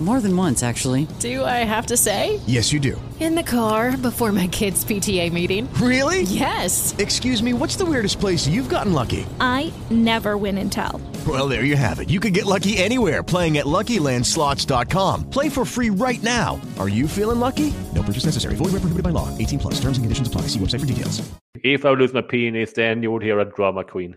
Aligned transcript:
More 0.00 0.20
than 0.20 0.36
once, 0.36 0.62
actually. 0.62 1.08
Do 1.18 1.44
I 1.44 1.64
have 1.66 1.86
to 1.86 1.96
say? 1.96 2.38
Yes, 2.46 2.72
you 2.72 2.78
do. 2.78 3.00
In 3.18 3.34
the 3.34 3.42
car 3.42 3.96
before 3.96 4.30
my 4.30 4.46
kids' 4.46 4.84
PTA 4.84 5.32
meeting. 5.32 5.68
Really? 5.74 6.22
Yes. 6.22 6.94
Excuse 6.98 7.42
me, 7.42 7.52
what's 7.52 7.74
the 7.74 7.84
weirdest 7.84 8.20
place 8.20 8.46
you've 8.46 8.68
gotten 8.68 8.92
lucky? 8.92 9.26
I 9.40 9.72
never 9.90 10.36
win 10.36 10.56
and 10.58 10.70
tell. 10.70 11.00
Well, 11.26 11.48
there 11.48 11.64
you 11.64 11.74
have 11.74 11.98
it. 11.98 12.10
You 12.10 12.20
can 12.20 12.32
get 12.32 12.46
lucky 12.46 12.78
anywhere 12.78 13.24
playing 13.24 13.58
at 13.58 13.66
LuckyLandSlots.com. 13.66 15.30
Play 15.30 15.48
for 15.48 15.64
free 15.64 15.90
right 15.90 16.22
now. 16.22 16.60
Are 16.78 16.88
you 16.88 17.08
feeling 17.08 17.40
lucky? 17.40 17.74
No 17.92 18.04
purchase 18.04 18.24
necessary. 18.24 18.54
Void 18.54 18.66
where 18.66 18.80
prohibited 18.80 19.02
by 19.02 19.10
law. 19.10 19.36
18 19.36 19.58
plus. 19.58 19.74
Terms 19.80 19.98
and 19.98 20.04
conditions 20.04 20.28
apply. 20.28 20.42
See 20.42 20.60
website 20.60 20.78
for 20.80 20.86
details. 20.86 21.28
If 21.64 21.84
I 21.84 21.90
lose 21.90 22.12
my 22.14 22.22
penis, 22.22 22.72
then 22.72 23.02
you 23.02 23.10
would 23.10 23.22
hear 23.24 23.40
a 23.40 23.44
drama 23.44 23.82
queen. 23.82 24.16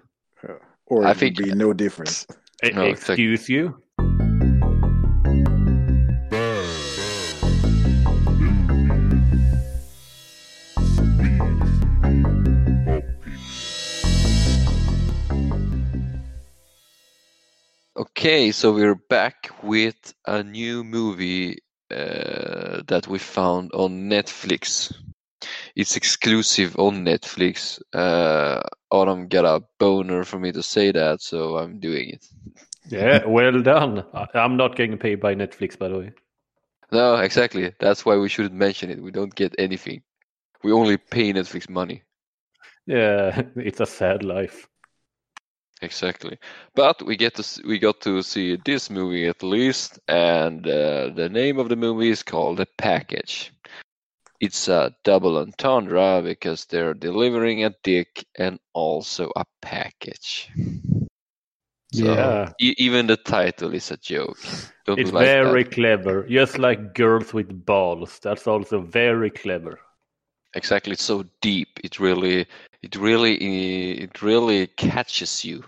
Or 0.86 1.06
I 1.06 1.12
it 1.12 1.18
think- 1.18 1.40
would 1.40 1.46
be 1.50 1.56
no 1.56 1.74
difference. 1.74 2.28
No, 2.62 2.68
exactly. 2.84 2.92
Excuse 2.92 3.50
you? 3.50 3.82
Okay, 17.98 18.52
so 18.52 18.74
we're 18.74 18.96
back 18.96 19.50
with 19.64 20.14
a 20.26 20.42
new 20.44 20.82
movie 20.82 21.58
uh, 21.92 22.82
that 22.88 23.06
we 23.10 23.20
found 23.20 23.70
on 23.74 24.10
Netflix. 24.10 24.96
It's 25.76 25.98
exclusive 25.98 26.78
on 26.78 27.04
Netflix. 27.04 27.82
Uh, 27.94 28.62
Autumn 28.92 29.28
got 29.28 29.44
a 29.44 29.62
boner 29.78 30.24
for 30.24 30.40
me 30.40 30.54
to 30.54 30.64
say 30.64 30.94
that, 30.94 31.22
so 31.22 31.58
I'm 31.58 31.82
doing 31.82 32.12
it. 32.12 32.26
Yeah, 32.90 33.26
well 33.26 33.62
done. 33.62 34.06
I'm 34.34 34.56
not 34.56 34.78
getting 34.78 34.98
paid 34.98 35.20
by 35.20 35.36
Netflix, 35.36 35.78
by 35.78 35.90
the 35.90 36.00
way. 36.00 36.12
No, 36.94 37.16
exactly. 37.16 37.74
That's 37.78 38.06
why 38.06 38.16
we 38.16 38.30
shouldn't 38.30 38.56
mention 38.56 38.90
it. 38.90 39.04
We 39.04 39.12
don't 39.12 39.36
get 39.36 39.54
anything. 39.58 40.02
We 40.64 40.72
only 40.72 40.96
pay 40.96 41.34
Netflix 41.34 41.70
money. 41.70 42.04
Yeah, 42.86 43.42
it's 43.58 43.82
a 43.82 43.86
sad 43.86 44.24
life. 44.24 44.70
Exactly. 45.82 46.38
But 46.76 47.02
we 47.06 47.16
get 47.18 47.36
to 47.36 47.62
we 47.68 47.80
got 47.80 48.02
to 48.02 48.22
see 48.22 48.56
this 48.66 48.90
movie 48.90 49.28
at 49.28 49.44
least, 49.44 50.00
and 50.08 50.66
uh, 50.68 51.10
the 51.16 51.30
name 51.30 51.60
of 51.60 51.70
the 51.70 51.76
movie 51.76 52.10
is 52.10 52.24
called 52.24 52.58
The 52.58 52.68
Package. 52.78 53.52
It's 54.40 54.68
a 54.68 54.96
double 55.04 55.38
entendre 55.38 56.22
because 56.24 56.66
they're 56.66 56.94
delivering 56.94 57.64
a 57.66 57.74
dick 57.84 58.26
and 58.38 58.60
also 58.74 59.32
a 59.36 59.46
package. 59.62 60.50
So, 61.92 62.14
Yeah. 62.16 62.52
e- 62.60 62.76
even 62.78 63.08
the 63.08 63.18
title 63.18 63.74
is 63.74 63.92
a 63.92 63.98
joke. 63.98 64.38
Don't 64.86 65.00
It's 65.00 65.12
like 65.12 65.40
that? 65.42 65.44
very 65.44 65.64
clever. 65.64 66.26
Just 66.28 66.58
like 66.58 66.94
girls 66.94 67.34
with 67.34 67.66
balls. 67.66 68.20
That's 68.20 68.48
also 68.48 68.82
very 68.82 69.30
clever. 69.30 69.80
Exactly. 70.54 70.94
It's 70.94 71.04
so 71.04 71.24
deep. 71.42 71.80
It 71.84 72.00
really, 72.00 72.48
it 72.82 72.96
really, 72.96 73.36
it 74.02 74.22
really 74.22 74.68
catches 74.68 75.46
you. 75.46 75.64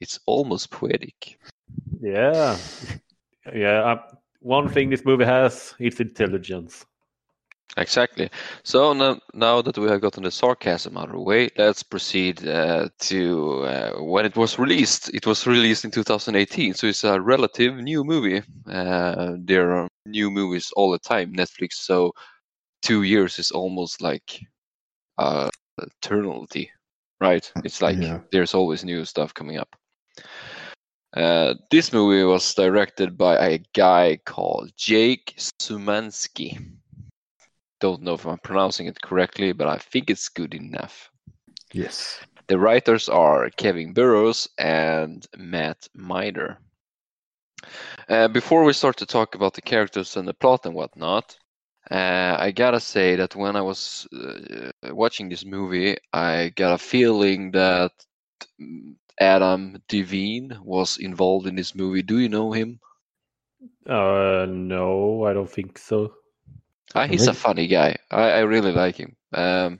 It's 0.00 0.18
almost 0.26 0.70
poetic. 0.70 1.38
Yeah. 2.00 2.58
Yeah. 3.54 3.82
uh, 3.84 4.02
one 4.40 4.68
thing 4.68 4.90
this 4.90 5.04
movie 5.04 5.24
has 5.24 5.74
is 5.78 6.00
intelligence. 6.00 6.84
Exactly. 7.76 8.30
So 8.62 8.92
now, 8.92 9.18
now 9.34 9.60
that 9.62 9.78
we 9.78 9.88
have 9.88 10.00
gotten 10.00 10.22
the 10.24 10.30
sarcasm 10.30 10.96
out 10.96 11.06
of 11.06 11.12
the 11.12 11.20
way, 11.20 11.50
let's 11.56 11.82
proceed 11.82 12.46
uh, 12.46 12.88
to 13.00 13.64
uh, 13.64 13.90
when 14.02 14.24
it 14.26 14.36
was 14.36 14.58
released. 14.58 15.12
It 15.14 15.26
was 15.26 15.46
released 15.46 15.84
in 15.84 15.90
2018, 15.90 16.74
so 16.74 16.86
it's 16.86 17.04
a 17.04 17.20
relative 17.20 17.74
new 17.76 18.04
movie. 18.04 18.42
Uh, 18.68 19.32
there 19.38 19.72
are 19.72 19.88
new 20.06 20.30
movies 20.30 20.70
all 20.76 20.90
the 20.92 20.98
time, 20.98 21.32
Netflix. 21.34 21.74
So 21.74 22.12
two 22.82 23.02
years 23.02 23.38
is 23.38 23.50
almost 23.50 24.00
like 24.02 24.40
uh, 25.18 25.48
eternity, 25.78 26.70
right? 27.20 27.50
It's 27.64 27.82
like 27.82 28.00
Yeah. 28.00 28.20
there's 28.30 28.54
always 28.54 28.84
new 28.84 29.04
stuff 29.04 29.34
coming 29.34 29.58
up. 29.58 29.74
Uh, 31.16 31.54
this 31.70 31.92
movie 31.92 32.24
was 32.24 32.54
directed 32.54 33.16
by 33.16 33.36
a 33.38 33.58
guy 33.72 34.18
called 34.24 34.72
Jake 34.76 35.34
Szymanski 35.38 36.58
don't 37.84 38.00
know 38.00 38.14
if 38.14 38.26
I'm 38.26 38.38
pronouncing 38.38 38.86
it 38.86 39.02
correctly, 39.02 39.52
but 39.52 39.68
I 39.68 39.76
think 39.76 40.08
it's 40.08 40.30
good 40.30 40.54
enough. 40.54 41.10
Yes. 41.74 42.18
The 42.46 42.58
writers 42.58 43.10
are 43.10 43.50
Kevin 43.50 43.92
Burrows 43.92 44.48
and 44.56 45.26
Matt 45.36 45.86
Mider. 45.94 46.56
Uh, 48.08 48.28
before 48.28 48.64
we 48.64 48.72
start 48.72 48.96
to 48.98 49.06
talk 49.06 49.34
about 49.34 49.52
the 49.52 49.60
characters 49.60 50.16
and 50.16 50.26
the 50.26 50.32
plot 50.32 50.64
and 50.64 50.74
whatnot, 50.74 51.36
uh, 51.90 52.36
I 52.38 52.52
gotta 52.52 52.80
say 52.80 53.16
that 53.16 53.36
when 53.36 53.54
I 53.54 53.60
was 53.60 54.08
uh, 54.14 54.70
watching 54.94 55.28
this 55.28 55.44
movie, 55.44 55.98
I 56.10 56.52
got 56.56 56.72
a 56.72 56.78
feeling 56.78 57.50
that 57.50 57.92
Adam 59.20 59.82
Devine 59.88 60.58
was 60.62 60.98
involved 60.98 61.46
in 61.46 61.56
this 61.56 61.74
movie. 61.74 62.02
Do 62.02 62.18
you 62.18 62.28
know 62.28 62.52
him? 62.52 62.80
Uh, 63.86 64.46
no, 64.48 65.24
I 65.24 65.32
don't 65.32 65.50
think 65.50 65.78
so. 65.78 66.14
Ah, 66.94 67.06
he's 67.06 67.26
a 67.26 67.34
funny 67.34 67.66
guy. 67.66 67.96
I, 68.10 68.30
I 68.30 68.40
really 68.40 68.72
like 68.72 68.96
him. 68.96 69.16
Um, 69.32 69.78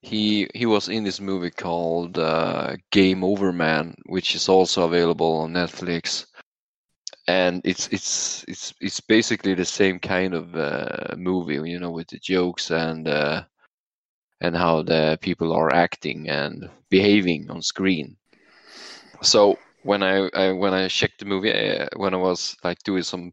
he 0.00 0.48
he 0.54 0.66
was 0.66 0.88
in 0.88 1.04
this 1.04 1.20
movie 1.20 1.50
called 1.50 2.18
uh, 2.18 2.76
Game 2.90 3.24
Over 3.24 3.52
Man, 3.52 3.94
which 4.06 4.34
is 4.34 4.48
also 4.48 4.84
available 4.84 5.36
on 5.38 5.52
Netflix. 5.52 6.26
And 7.28 7.60
it's 7.64 7.88
it's 7.88 8.44
it's 8.48 8.74
it's 8.80 9.00
basically 9.00 9.54
the 9.54 9.64
same 9.64 9.98
kind 9.98 10.34
of 10.34 10.54
uh, 10.54 11.14
movie, 11.16 11.54
you 11.70 11.78
know, 11.80 11.90
with 11.90 12.08
the 12.08 12.18
jokes 12.18 12.70
and 12.70 13.08
uh, 13.08 13.44
and 14.40 14.56
how 14.56 14.82
the 14.82 15.18
people 15.20 15.52
are 15.52 15.74
acting 15.74 16.28
and 16.28 16.68
behaving 16.90 17.50
on 17.50 17.62
screen. 17.62 18.16
So 19.22 19.58
when 19.82 20.02
I, 20.02 20.28
I 20.34 20.52
when 20.52 20.74
I 20.74 20.88
checked 20.88 21.20
the 21.20 21.26
movie, 21.26 21.52
when 21.96 22.14
I 22.14 22.18
was 22.18 22.56
like 22.64 22.78
doing 22.84 23.02
some 23.02 23.32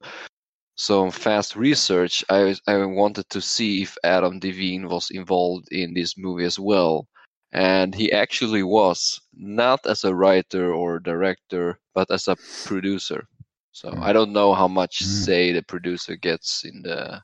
some 0.75 1.11
fast 1.11 1.55
research, 1.55 2.23
I 2.29 2.55
I 2.67 2.85
wanted 2.85 3.29
to 3.29 3.41
see 3.41 3.81
if 3.83 3.97
Adam 4.03 4.39
Devine 4.39 4.87
was 4.89 5.09
involved 5.11 5.67
in 5.71 5.93
this 5.93 6.17
movie 6.17 6.45
as 6.45 6.59
well, 6.59 7.07
and 7.51 7.93
he 7.95 8.11
actually 8.11 8.63
was 8.63 9.21
not 9.33 9.85
as 9.85 10.03
a 10.03 10.15
writer 10.15 10.73
or 10.73 10.99
director, 10.99 11.79
but 11.93 12.09
as 12.11 12.27
a 12.27 12.37
producer. 12.63 13.25
So 13.71 13.89
Mm. 13.89 14.01
I 14.01 14.13
don't 14.13 14.33
know 14.33 14.53
how 14.53 14.67
much 14.67 15.03
Mm. 15.03 15.05
say 15.05 15.51
the 15.53 15.63
producer 15.63 16.15
gets 16.15 16.63
in 16.65 16.81
the 16.83 17.21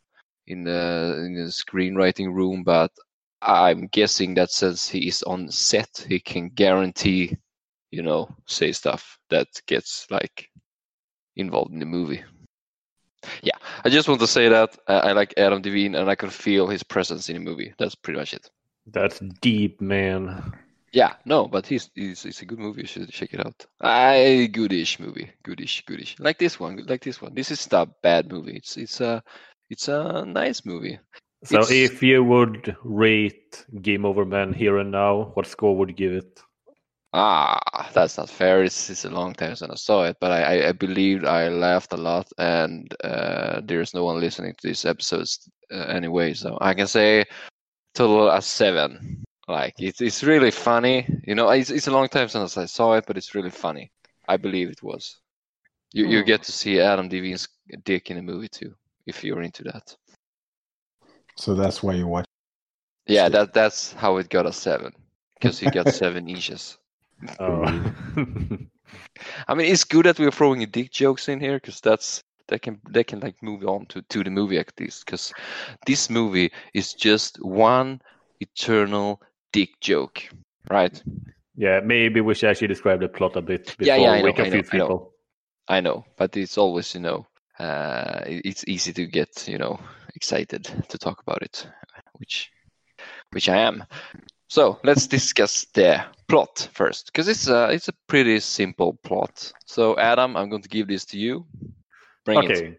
in 0.47 0.63
the 0.63 1.15
in 1.25 1.33
the 1.35 1.51
screenwriting 1.51 2.33
room, 2.33 2.63
but 2.63 2.91
I'm 3.41 3.87
guessing 3.87 4.35
that 4.35 4.51
since 4.51 4.89
he 4.89 5.07
is 5.07 5.23
on 5.23 5.49
set, 5.51 6.05
he 6.07 6.19
can 6.19 6.49
guarantee, 6.49 7.37
you 7.91 8.01
know, 8.01 8.29
say 8.47 8.71
stuff 8.71 9.17
that 9.29 9.47
gets 9.67 10.07
like 10.11 10.49
involved 11.35 11.73
in 11.73 11.79
the 11.79 11.85
movie. 11.85 12.23
Yeah, 13.43 13.57
I 13.83 13.89
just 13.89 14.07
want 14.07 14.21
to 14.21 14.27
say 14.27 14.47
that 14.49 14.77
uh, 14.87 15.01
I 15.03 15.11
like 15.11 15.33
Adam 15.37 15.61
Devine 15.61 15.95
and 15.95 16.09
I 16.09 16.15
can 16.15 16.29
feel 16.29 16.67
his 16.67 16.83
presence 16.83 17.29
in 17.29 17.35
the 17.35 17.41
movie. 17.41 17.73
That's 17.77 17.95
pretty 17.95 18.19
much 18.19 18.33
it. 18.33 18.49
That's 18.87 19.19
deep, 19.41 19.81
man. 19.81 20.53
Yeah, 20.93 21.13
no, 21.25 21.47
but 21.47 21.67
he's 21.67 21.91
he's 21.95 22.25
it's 22.25 22.41
a 22.41 22.45
good 22.45 22.59
movie. 22.59 22.81
You 22.81 22.87
should 22.87 23.11
check 23.11 23.33
it 23.33 23.45
out. 23.45 23.65
I 23.81 24.49
goodish 24.51 24.99
movie, 24.99 25.29
goodish, 25.43 25.83
goodish. 25.85 26.15
Like 26.19 26.39
this 26.39 26.59
one, 26.59 26.83
like 26.87 27.03
this 27.03 27.21
one. 27.21 27.35
This 27.35 27.51
is 27.51 27.71
not 27.71 27.87
a 27.89 27.91
bad 28.01 28.31
movie. 28.31 28.55
It's 28.55 28.77
it's 28.77 28.99
a 29.01 29.21
it's 29.69 29.87
a 29.87 30.25
nice 30.25 30.65
movie. 30.65 30.97
So 31.43 31.59
It's- 31.59 31.71
if 31.71 32.01
you 32.01 32.23
would 32.23 32.75
rate 32.83 33.65
Game 33.81 34.03
Over 34.05 34.25
Man 34.25 34.51
here 34.53 34.77
and 34.79 34.91
now, 34.91 35.31
what 35.35 35.45
score 35.45 35.75
would 35.77 35.89
you 35.89 35.95
give 35.95 36.13
it? 36.13 36.41
Ah, 37.13 37.89
that's 37.93 38.17
not 38.17 38.29
fair. 38.29 38.63
It's, 38.63 38.89
it's 38.89 39.05
a 39.05 39.09
long 39.09 39.33
time 39.33 39.55
since 39.55 39.71
I 39.71 39.75
saw 39.75 40.03
it, 40.03 40.17
but 40.21 40.31
I, 40.31 40.41
I, 40.41 40.67
I 40.69 40.71
believed 40.73 41.25
I 41.25 41.49
laughed 41.49 41.93
a 41.93 41.97
lot, 41.97 42.27
and 42.37 42.93
uh, 43.03 43.61
there's 43.63 43.93
no 43.95 44.03
one 44.05 44.19
listening 44.19 44.53
to 44.53 44.67
these 44.67 44.85
episodes 44.85 45.49
uh, 45.71 45.85
anyway, 45.85 46.33
so 46.33 46.57
I 46.61 46.73
can 46.75 46.87
say 46.87 47.25
total 47.95 48.29
a 48.29 48.41
seven. 48.41 49.23
Like 49.47 49.73
it's 49.79 50.01
it's 50.01 50.23
really 50.23 50.51
funny. 50.51 51.07
You 51.25 51.33
know, 51.33 51.49
it's 51.49 51.71
it's 51.71 51.87
a 51.87 51.91
long 51.91 52.07
time 52.07 52.27
since 52.27 52.57
I 52.57 52.65
saw 52.65 52.93
it, 52.93 53.05
but 53.07 53.17
it's 53.17 53.33
really 53.33 53.49
funny. 53.49 53.91
I 54.27 54.37
believe 54.37 54.69
it 54.69 54.83
was. 54.83 55.17
You 55.91 56.05
you 56.05 56.23
get 56.23 56.43
to 56.43 56.51
see 56.51 56.79
Adam 56.79 57.09
Devine's 57.09 57.47
dick 57.83 58.11
in 58.11 58.17
a 58.19 58.21
movie 58.21 58.49
too, 58.49 58.75
if 59.07 59.23
you're 59.23 59.41
into 59.41 59.63
that. 59.63 59.95
So 61.35 61.55
that's 61.55 61.81
why 61.81 61.93
you 61.93 62.05
watch. 62.05 62.25
Yeah, 63.07 63.29
that 63.29 63.53
that's 63.53 63.93
how 63.93 64.17
it 64.17 64.29
got 64.29 64.45
a 64.45 64.53
seven, 64.53 64.93
because 65.33 65.57
he 65.57 65.67
got 65.67 65.87
seven 66.03 66.29
inches. 66.29 66.77
Oh. 67.39 67.63
I 69.47 69.53
mean, 69.55 69.71
it's 69.71 69.83
good 69.83 70.05
that 70.05 70.19
we're 70.19 70.31
throwing 70.31 70.65
dick 70.69 70.91
jokes 70.91 71.27
in 71.29 71.39
here 71.39 71.57
because 71.57 71.81
that's 71.81 72.23
that 72.47 72.61
can 72.61 72.79
they 72.89 73.03
can 73.03 73.19
like 73.19 73.35
move 73.41 73.63
on 73.65 73.85
to 73.87 74.01
to 74.01 74.23
the 74.23 74.29
movie 74.29 74.57
at 74.57 74.71
least 74.79 75.05
because 75.05 75.33
this 75.85 76.09
movie 76.09 76.51
is 76.73 76.93
just 76.93 77.37
one 77.43 78.01
eternal 78.39 79.21
dick 79.51 79.69
joke, 79.81 80.23
right? 80.69 81.01
Yeah, 81.55 81.81
maybe 81.83 82.21
we 82.21 82.33
should 82.35 82.49
actually 82.49 82.67
describe 82.67 83.01
the 83.01 83.09
plot 83.09 83.35
a 83.35 83.41
bit 83.41 83.75
before 83.77 83.85
Yeah, 83.85 83.95
yeah, 83.95 84.11
I 84.11 84.21
we 84.21 84.31
know, 84.31 84.33
I 84.39 84.49
know, 84.49 84.55
confuse 84.55 84.69
I 84.71 84.77
know. 84.77 84.89
people. 84.89 85.13
I 85.67 85.81
know, 85.81 86.05
but 86.17 86.35
it's 86.37 86.57
always 86.57 86.93
you 86.95 87.01
know, 87.01 87.27
uh, 87.59 88.21
it's 88.25 88.63
easy 88.67 88.93
to 88.93 89.05
get 89.05 89.47
you 89.47 89.57
know 89.57 89.79
excited 90.15 90.63
to 90.89 90.97
talk 90.97 91.21
about 91.21 91.41
it, 91.41 91.67
which 92.17 92.49
which 93.31 93.49
I 93.49 93.57
am. 93.57 93.83
So 94.49 94.79
let's 94.83 95.05
discuss 95.05 95.67
the 95.75 96.03
plot 96.27 96.69
first, 96.73 97.05
because 97.05 97.27
it's 97.27 97.47
a 97.47 97.69
it's 97.69 97.87
a 97.87 97.93
pretty 98.07 98.39
simple 98.39 98.93
plot. 99.03 99.53
So 99.65 99.95
Adam, 99.99 100.35
I'm 100.35 100.49
going 100.49 100.63
to 100.63 100.69
give 100.69 100.87
this 100.87 101.05
to 101.05 101.19
you. 101.19 101.45
Bring. 102.25 102.39
Okay. 102.39 102.77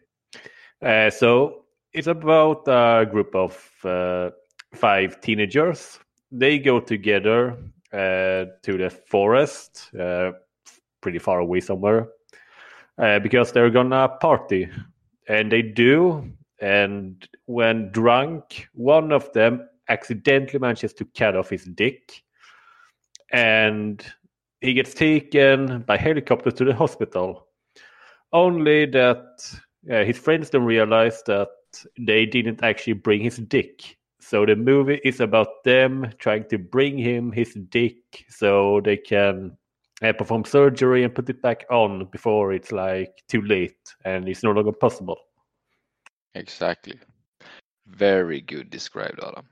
Uh, 0.82 1.10
so 1.10 1.64
it's 1.92 2.08
about 2.08 2.66
a 2.66 3.06
group 3.06 3.36
of 3.36 3.70
uh, 3.84 4.30
five 4.74 5.20
teenagers. 5.20 6.00
They 6.32 6.58
go 6.58 6.80
together 6.80 7.56
uh, 7.92 8.46
to 8.62 8.76
the 8.76 8.90
forest, 8.90 9.94
uh, 9.94 10.32
pretty 11.00 11.20
far 11.20 11.38
away 11.38 11.60
somewhere, 11.60 12.08
uh, 12.98 13.20
because 13.20 13.52
they're 13.52 13.70
gonna 13.70 14.08
party. 14.20 14.68
And 15.28 15.52
they 15.52 15.62
do. 15.62 16.32
And 16.60 17.28
when 17.46 17.92
drunk, 17.92 18.68
one 18.74 19.12
of 19.12 19.32
them 19.32 19.68
accidentally 19.90 20.58
manages 20.58 20.94
to 20.94 21.04
cut 21.04 21.36
off 21.36 21.50
his 21.50 21.64
dick. 21.64 22.22
And 23.32 24.04
he 24.60 24.74
gets 24.74 24.94
taken 24.94 25.82
by 25.82 25.96
helicopter 25.96 26.50
to 26.50 26.64
the 26.64 26.74
hospital. 26.74 27.48
Only 28.32 28.86
that 28.86 29.60
uh, 29.90 30.04
his 30.04 30.18
friends 30.18 30.50
don't 30.50 30.64
realize 30.64 31.22
that 31.26 31.48
they 31.98 32.26
didn't 32.26 32.62
actually 32.62 32.94
bring 32.94 33.22
his 33.22 33.36
dick. 33.36 33.98
So 34.20 34.44
the 34.44 34.56
movie 34.56 35.00
is 35.04 35.20
about 35.20 35.64
them 35.64 36.12
trying 36.18 36.44
to 36.50 36.58
bring 36.58 36.98
him 36.98 37.32
his 37.32 37.54
dick 37.70 38.26
so 38.28 38.80
they 38.84 38.96
can 38.96 39.56
uh, 40.02 40.12
perform 40.12 40.44
surgery 40.44 41.04
and 41.04 41.14
put 41.14 41.30
it 41.30 41.42
back 41.42 41.64
on 41.70 42.06
before 42.06 42.52
it's 42.52 42.72
like 42.72 43.22
too 43.28 43.42
late 43.42 43.94
and 44.04 44.28
it's 44.28 44.42
no 44.42 44.52
longer 44.52 44.72
possible. 44.72 45.18
Exactly. 46.34 46.98
Very 47.86 48.40
good 48.40 48.70
described, 48.70 49.20
Adam. 49.22 49.46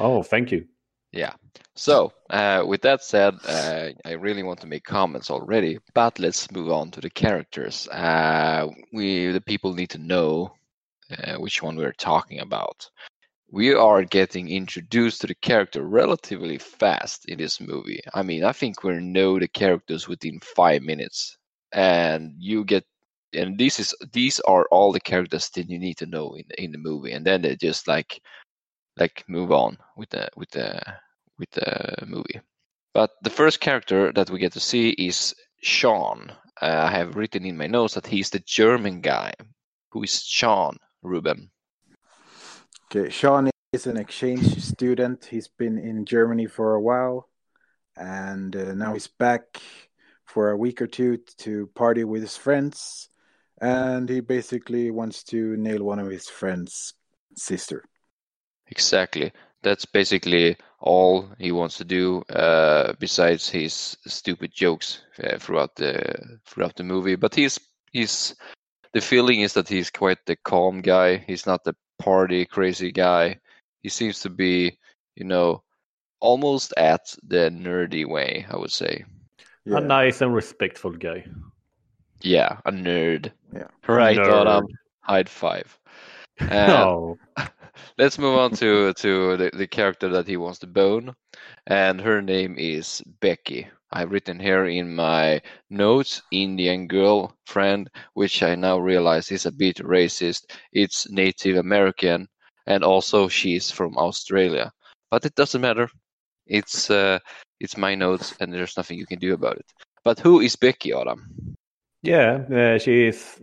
Oh, 0.00 0.22
thank 0.22 0.52
you. 0.52 0.66
Yeah. 1.12 1.34
So, 1.74 2.12
uh, 2.30 2.64
with 2.66 2.82
that 2.82 3.02
said, 3.02 3.34
uh, 3.46 3.90
I 4.04 4.12
really 4.12 4.42
want 4.42 4.60
to 4.60 4.66
make 4.66 4.84
comments 4.84 5.30
already, 5.30 5.78
but 5.94 6.18
let's 6.18 6.50
move 6.50 6.70
on 6.70 6.90
to 6.90 7.00
the 7.00 7.10
characters. 7.10 7.88
Uh, 7.88 8.66
we, 8.92 9.28
the 9.28 9.40
people, 9.40 9.74
need 9.74 9.90
to 9.90 9.98
know 9.98 10.52
uh, 11.10 11.36
which 11.36 11.62
one 11.62 11.76
we're 11.76 11.92
talking 11.92 12.40
about. 12.40 12.88
We 13.50 13.72
are 13.72 14.04
getting 14.04 14.50
introduced 14.50 15.22
to 15.22 15.26
the 15.26 15.34
character 15.36 15.82
relatively 15.82 16.58
fast 16.58 17.24
in 17.26 17.38
this 17.38 17.60
movie. 17.60 18.00
I 18.12 18.22
mean, 18.22 18.44
I 18.44 18.52
think 18.52 18.82
we 18.82 18.98
know 18.98 19.38
the 19.38 19.48
characters 19.48 20.06
within 20.06 20.38
five 20.40 20.82
minutes, 20.82 21.38
and 21.72 22.32
you 22.36 22.64
get, 22.64 22.84
and 23.32 23.56
this 23.56 23.80
is 23.80 23.94
these 24.12 24.40
are 24.40 24.66
all 24.70 24.92
the 24.92 25.00
characters 25.00 25.48
that 25.50 25.70
you 25.70 25.78
need 25.78 25.96
to 25.98 26.06
know 26.06 26.34
in 26.34 26.44
in 26.58 26.72
the 26.72 26.78
movie, 26.78 27.12
and 27.12 27.24
then 27.24 27.40
they 27.40 27.56
just 27.56 27.88
like 27.88 28.20
like 28.98 29.24
move 29.28 29.52
on 29.52 29.78
with 29.96 30.10
the 30.10 30.28
with 30.36 30.50
the 30.50 30.80
with 31.38 31.50
the 31.52 32.06
movie. 32.06 32.40
But 32.94 33.10
the 33.22 33.30
first 33.30 33.60
character 33.60 34.12
that 34.12 34.30
we 34.30 34.38
get 34.38 34.52
to 34.52 34.60
see 34.60 34.90
is 34.90 35.34
Sean. 35.62 36.32
Uh, 36.60 36.88
I 36.88 36.90
have 36.90 37.16
written 37.16 37.44
in 37.44 37.56
my 37.56 37.66
notes 37.66 37.94
that 37.94 38.06
he's 38.06 38.30
the 38.30 38.40
German 38.40 39.00
guy. 39.00 39.32
Who 39.90 40.02
is 40.02 40.22
Sean 40.22 40.76
Ruben? 41.02 41.50
Okay, 42.90 43.10
Sean 43.10 43.50
is 43.72 43.86
an 43.86 43.96
exchange 43.96 44.62
student. 44.62 45.26
He's 45.26 45.48
been 45.48 45.78
in 45.78 46.04
Germany 46.04 46.46
for 46.46 46.74
a 46.74 46.80
while, 46.80 47.28
and 47.96 48.56
uh, 48.56 48.74
now 48.74 48.94
he's 48.94 49.06
back 49.06 49.60
for 50.24 50.50
a 50.50 50.56
week 50.56 50.82
or 50.82 50.86
two 50.86 51.18
to 51.38 51.68
party 51.74 52.04
with 52.04 52.22
his 52.22 52.36
friends. 52.36 53.08
And 53.60 54.08
he 54.08 54.20
basically 54.20 54.90
wants 54.90 55.24
to 55.24 55.56
nail 55.56 55.82
one 55.82 55.98
of 55.98 56.10
his 56.10 56.28
friends' 56.28 56.94
sister. 57.36 57.84
Exactly. 58.70 59.32
That's 59.62 59.84
basically 59.84 60.56
all 60.80 61.28
he 61.38 61.52
wants 61.52 61.78
to 61.78 61.84
do. 61.84 62.22
Uh, 62.28 62.92
besides 62.98 63.48
his 63.48 63.96
stupid 64.06 64.52
jokes 64.52 65.02
uh, 65.22 65.38
throughout 65.38 65.74
the 65.76 66.38
throughout 66.46 66.76
the 66.76 66.84
movie, 66.84 67.16
but 67.16 67.34
he's 67.34 67.58
he's 67.92 68.34
the 68.92 69.00
feeling 69.00 69.40
is 69.40 69.54
that 69.54 69.68
he's 69.68 69.90
quite 69.90 70.18
the 70.26 70.36
calm 70.36 70.80
guy. 70.80 71.16
He's 71.16 71.46
not 71.46 71.64
the 71.64 71.74
party 71.98 72.44
crazy 72.44 72.92
guy. 72.92 73.40
He 73.82 73.88
seems 73.88 74.20
to 74.20 74.30
be, 74.30 74.78
you 75.16 75.24
know, 75.24 75.62
almost 76.20 76.72
at 76.76 77.14
the 77.26 77.50
nerdy 77.50 78.06
way. 78.06 78.46
I 78.50 78.56
would 78.56 78.72
say. 78.72 79.04
Yeah. 79.64 79.78
A 79.78 79.80
nice 79.80 80.20
and 80.22 80.34
respectful 80.34 80.92
guy. 80.92 81.26
Yeah, 82.22 82.58
a 82.64 82.72
nerd. 82.72 83.32
Yeah. 83.52 83.68
Right, 83.86 84.16
Nerd. 84.16 84.46
Adam. 84.46 84.66
High 85.00 85.24
five. 85.24 85.77
Uh, 86.40 86.66
no. 86.66 87.18
let's 87.98 88.18
move 88.18 88.38
on 88.38 88.50
to 88.52 88.92
to 88.94 89.36
the, 89.36 89.50
the 89.54 89.66
character 89.66 90.08
that 90.08 90.26
he 90.26 90.36
wants 90.36 90.58
to 90.58 90.66
bone 90.66 91.14
and 91.66 92.00
her 92.00 92.22
name 92.22 92.56
is 92.58 93.02
becky. 93.20 93.68
I've 93.90 94.10
written 94.10 94.38
here 94.38 94.66
in 94.66 94.94
my 94.94 95.40
notes 95.70 96.22
indian 96.30 96.86
girl 96.86 97.34
friend 97.46 97.88
which 98.14 98.42
i 98.42 98.54
now 98.54 98.78
realize 98.78 99.30
is 99.30 99.46
a 99.46 99.52
bit 99.52 99.78
racist. 99.78 100.52
It's 100.72 101.10
native 101.10 101.56
american 101.56 102.28
and 102.66 102.84
also 102.84 103.28
she's 103.28 103.70
from 103.70 103.96
australia. 103.96 104.70
But 105.10 105.24
it 105.24 105.34
doesn't 105.34 105.60
matter. 105.60 105.88
It's 106.46 106.90
uh 106.90 107.18
it's 107.60 107.76
my 107.76 107.94
notes 107.94 108.34
and 108.40 108.52
there's 108.52 108.76
nothing 108.76 108.98
you 108.98 109.06
can 109.06 109.18
do 109.18 109.34
about 109.34 109.56
it. 109.56 109.66
But 110.04 110.20
who 110.20 110.40
is 110.40 110.56
becky 110.56 110.92
adam? 110.92 111.54
Yeah, 112.02 112.44
uh, 112.52 112.78
she 112.78 113.08
is. 113.08 113.40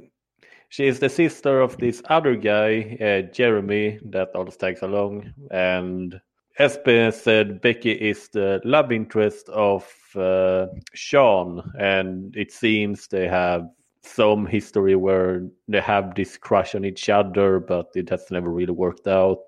She 0.75 0.88
is 0.88 1.00
the 1.00 1.07
sister 1.07 1.62
of 1.62 1.77
this 1.77 2.01
other 2.10 2.36
guy, 2.36 2.98
uh, 3.00 3.31
Jeremy, 3.31 3.98
that 4.12 4.36
always 4.36 4.57
tags 4.57 4.81
along. 4.81 5.33
And 5.50 6.19
Espen 6.60 7.13
said 7.13 7.62
Becky 7.62 7.94
is 7.94 8.27
the 8.27 8.60
love 8.66 8.92
interest 8.92 9.48
of 9.48 9.89
uh, 10.18 10.66
Sean, 10.94 11.72
and 11.80 12.36
it 12.36 12.51
seems 12.51 13.07
they 13.07 13.25
have 13.30 13.69
some 14.04 14.45
history 14.45 14.98
where 14.98 15.48
they 15.69 15.80
have 15.80 16.13
this 16.13 16.36
crush 16.36 16.75
on 16.75 16.83
each 16.83 17.07
other, 17.07 17.62
but 17.62 17.88
it 17.95 18.10
has 18.10 18.30
never 18.30 18.50
really 18.50 18.74
worked 18.74 19.07
out. 19.07 19.45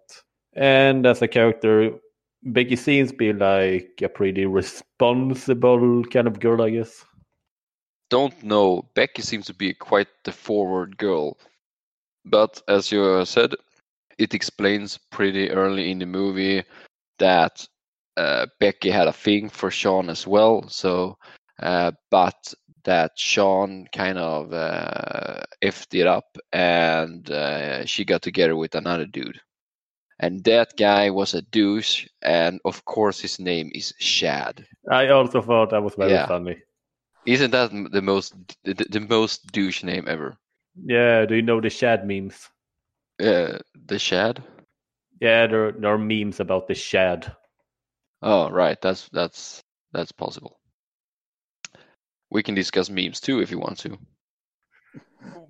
And 0.54 1.06
as 1.06 1.22
a 1.22 1.28
character, 1.28 1.92
Becky 2.44 2.78
seems 2.78 3.12
to 3.12 3.18
be 3.18 3.34
like 3.34 4.00
a 4.02 4.08
pretty 4.08 4.46
responsible 4.46 6.06
kind 6.06 6.28
of 6.30 6.40
girl, 6.40 6.62
I 6.62 6.70
guess. 6.70 7.04
Don't 8.10 8.44
know. 8.44 8.88
Becky 8.96 9.22
seems 9.22 9.46
to 9.48 9.54
be 9.54 9.74
quite 9.74 10.08
the 10.24 10.32
forward 10.32 10.98
girl. 10.98 11.38
But 12.26 12.62
as 12.68 12.92
you 12.92 13.26
said, 13.26 13.56
it 14.18 14.34
explains 14.34 14.98
pretty 15.12 15.50
early 15.52 15.92
in 15.92 16.00
the 16.00 16.06
movie 16.06 16.64
that 17.20 17.68
uh, 18.18 18.48
Becky 18.60 18.90
had 18.90 19.08
a 19.08 19.14
thing 19.14 19.50
for 19.50 19.72
Sean 19.72 20.10
as 20.10 20.26
well. 20.26 20.68
So, 20.70 21.18
uh, 21.62 21.92
but 22.10 22.54
that 22.84 23.12
Sean 23.18 23.86
kind 23.94 24.18
of 24.18 24.54
uh, 24.54 25.42
effed 25.62 26.00
it 26.00 26.08
up 26.08 26.38
and 26.54 27.30
uh, 27.30 27.86
she 27.86 28.06
got 28.06 28.22
together 28.22 28.56
with 28.56 28.76
another 28.76 29.06
dude. 29.06 29.40
And 30.20 30.44
that 30.46 30.76
guy 30.78 31.12
was 31.12 31.36
a 31.36 31.44
douche, 31.44 32.08
and 32.24 32.60
of 32.66 32.84
course 32.86 33.20
his 33.20 33.40
name 33.40 33.70
is 33.76 33.94
Chad. 34.00 34.66
I 34.90 35.10
also 35.10 35.42
thought 35.42 35.70
that 35.70 35.84
was 35.84 35.94
very 35.96 36.12
Yeah. 36.12 36.26
funny. 36.26 36.58
Isn't 37.28 37.52
that 37.52 37.72
the 37.92 38.02
most 38.02 38.34
the, 38.64 38.74
the 38.74 39.02
most 39.02 39.52
douche 39.52 39.84
name 39.84 40.06
ever? 40.08 40.38
Yeah, 40.82 41.26
do 41.26 41.36
you 41.36 41.42
know 41.42 41.60
the 41.60 41.70
Chad 41.70 42.08
memes? 42.08 42.48
Uh, 43.20 43.60
the 43.86 44.00
Chad? 44.00 44.42
Yeah, 45.20 45.48
there, 45.48 45.74
there 45.74 45.94
are 45.94 45.98
memes 45.98 46.40
about 46.40 46.70
the 46.70 46.76
Chad. 46.76 47.36
Oh, 48.22 48.50
right. 48.50 48.80
That's 48.82 49.10
that's 49.10 49.62
that's 49.92 50.14
possible. 50.14 50.58
We 52.32 52.44
can 52.44 52.56
discuss 52.56 52.90
memes 52.90 53.20
too 53.20 53.42
if 53.42 53.52
you 53.52 53.60
want 53.60 53.80
to. 53.80 53.98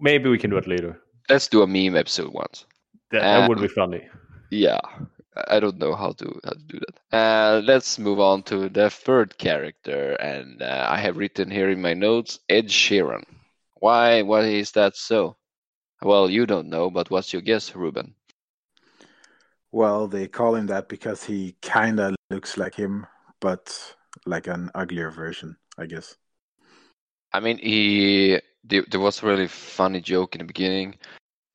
Maybe 0.02 0.30
we 0.30 0.40
can 0.40 0.50
do 0.50 0.58
it 0.58 0.68
later. 0.68 1.00
Let's 1.30 1.48
do 1.48 1.62
a 1.62 1.68
meme 1.68 1.96
episode 1.96 2.34
once. 2.34 2.66
That, 3.12 3.22
that 3.22 3.48
would 3.48 3.62
be 3.62 3.68
funny. 3.68 4.08
Yeah, 4.50 4.80
I 5.48 5.60
don't 5.60 5.78
know 5.78 5.96
how 5.96 6.12
to 6.14 6.40
how 6.44 6.52
to 6.52 6.64
do 6.68 6.80
that. 6.80 7.18
Uh, 7.18 7.62
let's 7.66 8.00
move 8.00 8.20
on 8.20 8.44
to 8.44 8.70
the 8.70 8.90
third 8.90 9.38
character, 9.38 10.14
and 10.14 10.62
uh, 10.62 10.88
I 10.90 10.98
have 10.98 11.18
written 11.18 11.52
here 11.52 11.70
in 11.70 11.82
my 11.82 11.94
notes 11.94 12.40
Ed 12.50 12.68
Sheeran. 12.68 13.24
Why? 13.76 14.22
Why 14.22 14.42
is 14.46 14.72
that 14.72 14.96
so? 14.96 15.38
Well, 16.02 16.30
you 16.30 16.46
don't 16.46 16.70
know, 16.70 16.90
but 16.90 17.10
what's 17.10 17.34
your 17.34 17.42
guess, 17.42 17.76
Ruben? 17.76 18.14
Well, 19.72 20.08
they 20.08 20.28
call 20.28 20.56
him 20.56 20.68
that 20.68 20.88
because 20.88 21.24
he 21.24 21.56
kind 21.62 22.00
of 22.00 22.16
looks 22.30 22.58
like 22.58 22.76
him, 22.76 23.06
but 23.40 23.96
like 24.26 24.48
an 24.48 24.72
uglier 24.74 25.12
version, 25.12 25.58
I 25.78 25.86
guess. 25.86 26.16
I 27.34 27.40
mean, 27.40 27.58
he 27.58 28.40
there, 28.64 28.86
there 28.90 29.00
was 29.00 29.22
a 29.22 29.26
really 29.26 29.48
funny 29.48 30.02
joke 30.02 30.36
in 30.36 30.40
the 30.40 30.46
beginning 30.46 30.96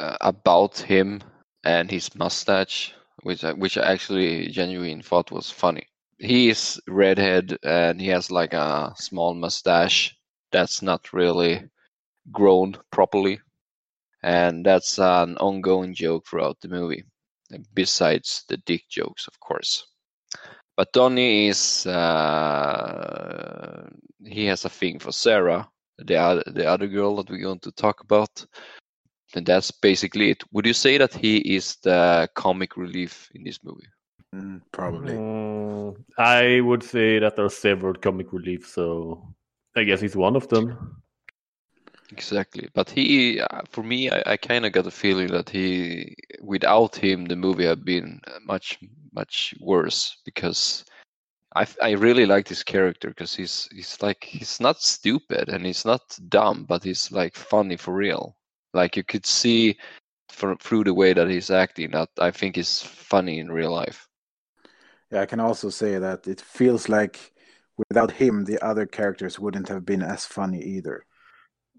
uh, 0.01 0.17
about 0.21 0.79
him 0.79 1.23
and 1.65 1.91
his 1.91 2.15
mustache, 2.15 2.95
which 3.23 3.45
I, 3.45 3.53
which 3.53 3.79
I 3.79 3.93
actually 3.93 4.49
genuinely 4.49 5.03
thought 5.03 5.31
was 5.31 5.51
funny. 5.51 5.87
he 6.19 6.51
is 6.51 6.81
redhead 6.87 7.59
and 7.65 8.01
he 8.01 8.09
has 8.09 8.31
like 8.31 8.53
a 8.55 8.93
small 8.97 9.35
mustache 9.35 10.15
that's 10.53 10.83
not 10.83 11.13
really 11.13 11.69
grown 12.31 12.77
properly, 12.91 13.41
and 14.23 14.65
that's 14.65 14.99
an 14.99 15.37
ongoing 15.39 15.95
joke 15.95 16.27
throughout 16.27 16.61
the 16.61 16.69
movie. 16.69 17.05
Besides 17.75 18.45
the 18.49 18.57
dick 18.59 18.83
jokes, 18.89 19.27
of 19.27 19.39
course. 19.41 19.87
But 20.77 20.93
Donnie 20.93 21.49
is 21.49 21.87
uh, 21.87 23.89
he 24.25 24.47
has 24.47 24.65
a 24.65 24.71
thing 24.71 24.99
for 24.99 25.13
Sarah, 25.13 25.69
the 25.99 26.17
other 26.17 26.43
the 26.47 26.67
other 26.67 26.87
girl 26.87 27.17
that 27.17 27.29
we're 27.29 27.43
going 27.43 27.61
to 27.61 27.73
talk 27.73 28.01
about, 28.01 28.47
and 29.37 29.47
that's 29.47 29.71
basically 29.71 30.31
it. 30.31 30.43
Would 30.53 30.67
you 30.67 30.75
say 30.75 30.99
that 30.99 31.15
he 31.15 31.39
is 31.39 31.77
the 31.77 32.29
comic 32.35 32.77
relief 32.77 33.31
in 33.35 33.45
this 33.45 33.59
movie? 33.63 33.89
Mm, 34.35 34.63
probably. 34.73 35.15
Mm, 35.15 35.97
I 36.19 36.61
would 36.61 36.83
say 36.83 37.19
that 37.19 37.37
there 37.37 37.45
are 37.45 37.51
several 37.51 37.95
comic 37.95 38.33
reliefs, 38.33 38.75
so 38.75 39.35
I 39.77 39.85
guess 39.85 40.01
he's 40.01 40.17
one 40.17 40.37
of 40.37 40.49
them. 40.49 41.03
Exactly, 42.11 42.69
but 42.75 42.91
he, 42.91 43.41
uh, 43.41 43.63
for 43.71 43.83
me, 43.83 44.11
I, 44.11 44.23
I 44.27 44.37
kind 44.37 44.67
of 44.67 44.73
got 44.73 44.87
a 44.87 44.91
feeling 44.91 45.29
that 45.29 45.49
he, 45.49 46.15
without 46.43 46.95
him, 46.95 47.25
the 47.25 47.37
movie 47.37 47.65
had 47.65 47.85
been 47.85 48.21
much, 48.47 48.79
much 49.15 49.55
worse 49.61 50.19
because 50.25 50.85
I, 51.57 51.67
I 51.81 51.91
really 51.93 52.27
like 52.27 52.47
this 52.47 52.63
character 52.63 53.09
because 53.09 53.35
he's, 53.35 53.69
he's 53.73 54.01
like, 54.03 54.25
he's 54.25 54.61
not 54.61 54.83
stupid 54.83 55.49
and 55.49 55.65
he's 55.65 55.87
not 55.87 56.03
dumb, 56.29 56.65
but 56.65 56.85
he's 56.85 57.11
like 57.11 57.35
funny 57.35 57.77
for 57.77 57.95
real. 57.95 58.37
Like 58.73 58.97
you 58.97 59.05
could 59.05 59.27
see 59.27 59.77
for, 60.29 60.57
through 60.57 60.85
the 60.85 60.95
way 60.95 61.13
that 61.13 61.29
he's 61.29 61.51
acting 61.51 61.91
that 61.91 62.09
I 62.19 62.31
think 62.31 62.57
is 62.59 62.83
funny 62.83 63.39
in 63.39 63.51
real 63.51 63.73
life. 63.73 64.09
Yeah, 65.11 65.21
I 65.21 65.27
can 65.27 65.41
also 65.41 65.69
say 65.69 65.99
that 65.99 66.27
it 66.27 66.41
feels 66.41 66.89
like 66.89 67.33
without 67.77 68.11
him, 68.11 68.45
the 68.45 68.63
other 68.65 68.87
characters 68.87 69.39
wouldn't 69.39 69.69
have 69.69 69.85
been 69.85 70.03
as 70.03 70.25
funny 70.25 70.63
either. 70.63 71.05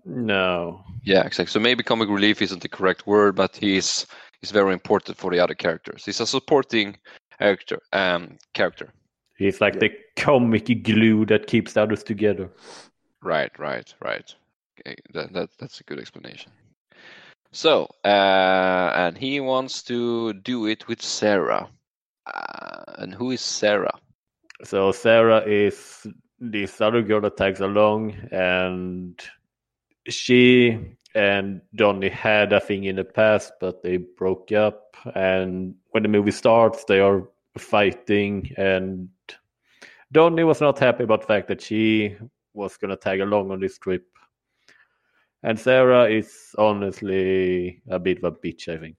No. 0.06 0.84
Yeah, 1.04 1.26
exactly. 1.26 1.52
So 1.52 1.60
maybe 1.60 1.84
comic 1.84 2.10
relief 2.10 2.42
isn't 2.42 2.62
the 2.62 2.70
correct 2.70 3.08
word, 3.08 3.36
but 3.36 3.56
he's 3.56 4.06
he's 4.42 4.52
very 4.52 4.74
important 4.74 5.18
for 5.18 5.32
the 5.32 5.40
other 5.40 5.56
characters. 5.56 6.06
He's 6.06 6.20
a 6.20 6.28
supporting 6.28 6.98
character. 7.40 7.80
Um, 7.92 8.38
character. 8.54 8.90
He's 9.38 9.62
like 9.62 9.80
the 9.80 9.92
comic 10.16 10.84
glue 10.84 11.26
that 11.26 11.48
keeps 11.48 11.74
the 11.74 11.82
others 11.82 12.04
together. 12.04 12.50
Right, 13.22 13.52
right, 13.58 13.94
right. 14.02 14.36
Okay, 14.80 14.96
that, 15.14 15.34
that 15.34 15.50
that's 15.58 15.80
a 15.80 15.84
good 15.84 16.00
explanation. 16.00 16.52
So, 17.54 17.88
uh, 18.04 18.92
and 18.96 19.16
he 19.16 19.40
wants 19.40 19.84
to 19.84 20.34
do 20.34 20.66
it 20.66 20.88
with 20.88 21.04
Sarah. 21.04 21.70
Uh, 22.26 22.84
and 22.98 23.14
who 23.14 23.30
is 23.30 23.42
Sarah? 23.42 23.94
So 24.64 24.92
Sarah 24.92 25.44
is 25.46 26.08
this 26.40 26.82
other 26.82 27.04
girl 27.04 27.22
that 27.22 27.38
tags 27.38 27.62
along, 27.62 28.16
and 28.32 29.22
she 30.10 30.80
and 31.14 31.62
Donnie 31.76 32.10
had 32.10 32.54
a 32.54 32.60
thing 32.60 32.86
in 32.86 32.96
the 32.96 33.04
past, 33.04 33.54
but 33.62 33.84
they 33.84 33.98
broke 33.98 34.52
up. 34.52 34.98
And 35.14 35.76
when 35.92 36.02
the 36.02 36.10
movie 36.10 36.32
starts, 36.32 36.86
they 36.86 37.02
are 37.02 37.30
fighting, 37.58 38.52
and 38.58 39.10
Donnie 40.12 40.44
was 40.44 40.60
not 40.60 40.80
happy 40.80 41.04
about 41.04 41.22
the 41.22 41.28
fact 41.28 41.48
that 41.50 41.62
she 41.62 42.16
was 42.54 42.78
going 42.78 42.90
to 42.90 42.98
tag 42.98 43.20
along 43.20 43.52
on 43.52 43.60
this 43.60 43.78
trip. 43.78 44.08
And 45.44 45.60
Sarah 45.60 46.10
is 46.10 46.56
honestly 46.58 47.84
a 47.88 48.00
bit 48.00 48.18
of 48.18 48.24
a 48.24 48.32
bitch, 48.32 48.68
I 48.68 48.80
think. 48.80 48.98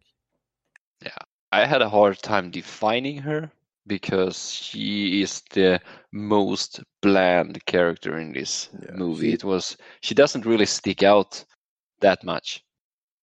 Yeah, 1.02 1.16
I 1.52 1.66
had 1.66 1.82
a 1.82 1.88
hard 1.88 2.18
time 2.18 2.50
defining 2.50 3.18
her 3.18 3.52
because 3.86 4.50
she 4.52 5.22
is 5.22 5.42
the 5.52 5.80
most 6.12 6.82
bland 7.02 7.64
character 7.66 8.18
in 8.18 8.32
this 8.32 8.70
Yeah, 8.72 8.90
movie. 8.92 9.30
she- 9.30 9.32
It 9.32 9.44
was 9.44 9.76
she 10.00 10.14
doesn't 10.14 10.46
really 10.46 10.66
stick 10.66 11.02
out 11.02 11.44
that 12.00 12.24
much. 12.24 12.64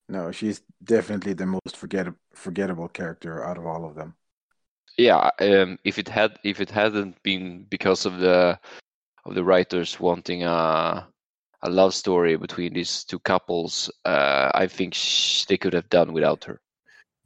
No, 0.07 0.31
she's 0.31 0.61
definitely 0.83 1.33
the 1.33 1.45
most 1.47 1.75
forget 1.75 2.07
forgettable 2.35 2.87
character 2.89 3.43
out 3.43 3.57
of 3.57 3.65
all 3.65 3.85
of 3.85 3.95
them. 3.95 4.15
Yeah, 4.97 5.29
um, 5.39 5.79
if 5.83 5.97
it 5.97 6.07
had 6.07 6.37
if 6.43 6.59
it 6.61 6.69
hadn't 6.69 7.21
been 7.23 7.63
because 7.69 8.05
of 8.05 8.19
the 8.19 8.59
of 9.25 9.35
the 9.35 9.43
writers 9.43 9.99
wanting 9.99 10.43
a 10.43 11.10
a 11.63 11.69
love 11.69 11.93
story 11.93 12.35
between 12.37 12.73
these 12.73 13.03
two 13.03 13.19
couples, 13.19 13.89
uh, 14.05 14.51
I 14.53 14.67
think 14.67 14.93
sh- 14.93 15.45
they 15.45 15.57
could 15.57 15.73
have 15.73 15.89
done 15.89 16.13
without 16.13 16.43
her. 16.45 16.61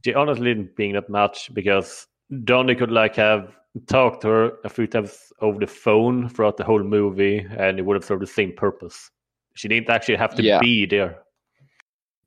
She 0.04 0.14
honestly 0.14 0.46
didn't 0.54 0.76
bring 0.76 0.94
that 0.94 1.10
much 1.10 1.54
because 1.54 2.08
Donnie 2.44 2.76
could 2.76 2.92
like 2.92 3.16
have 3.16 3.56
talked 3.88 4.22
to 4.22 4.28
her 4.28 4.52
a 4.64 4.70
few 4.70 4.88
times 4.88 5.32
over 5.42 5.60
the 5.60 5.68
phone 5.68 6.30
throughout 6.30 6.58
the 6.58 6.64
whole 6.64 6.84
movie, 6.84 7.46
and 7.58 7.80
it 7.80 7.82
would 7.84 7.96
have 7.96 8.06
served 8.06 8.22
the 8.22 8.28
same 8.28 8.54
purpose. 8.54 9.10
She 9.56 9.68
didn't 9.68 9.90
actually 9.90 10.18
have 10.18 10.36
to 10.36 10.44
Yeah. 10.44 10.60
be 10.60 10.86
there. 10.86 11.24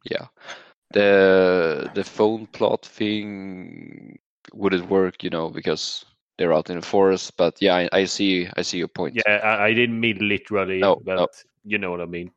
Yeah, 0.04 0.26
the 0.92 1.90
the 1.94 2.04
phone 2.04 2.46
plot 2.46 2.84
thing 2.86 4.18
wouldn't 4.54 4.88
work, 4.88 5.22
you 5.22 5.30
know, 5.30 5.50
because 5.50 6.04
they're 6.38 6.52
out 6.52 6.70
in 6.70 6.76
the 6.76 6.86
forest. 6.86 7.36
But 7.36 7.60
yeah, 7.60 7.76
I, 7.76 7.88
I 7.92 8.04
see 8.04 8.48
I 8.56 8.62
see 8.62 8.78
your 8.78 8.88
point. 8.88 9.14
Yeah, 9.14 9.32
I, 9.42 9.66
I 9.66 9.74
didn't 9.74 10.00
mean 10.00 10.18
literally, 10.28 10.80
No, 10.80 10.96
but 11.04 11.16
no. 11.16 11.26
You 11.68 11.78
know 11.78 11.90
what 11.90 12.00
I 12.00 12.06
mean. 12.06 12.32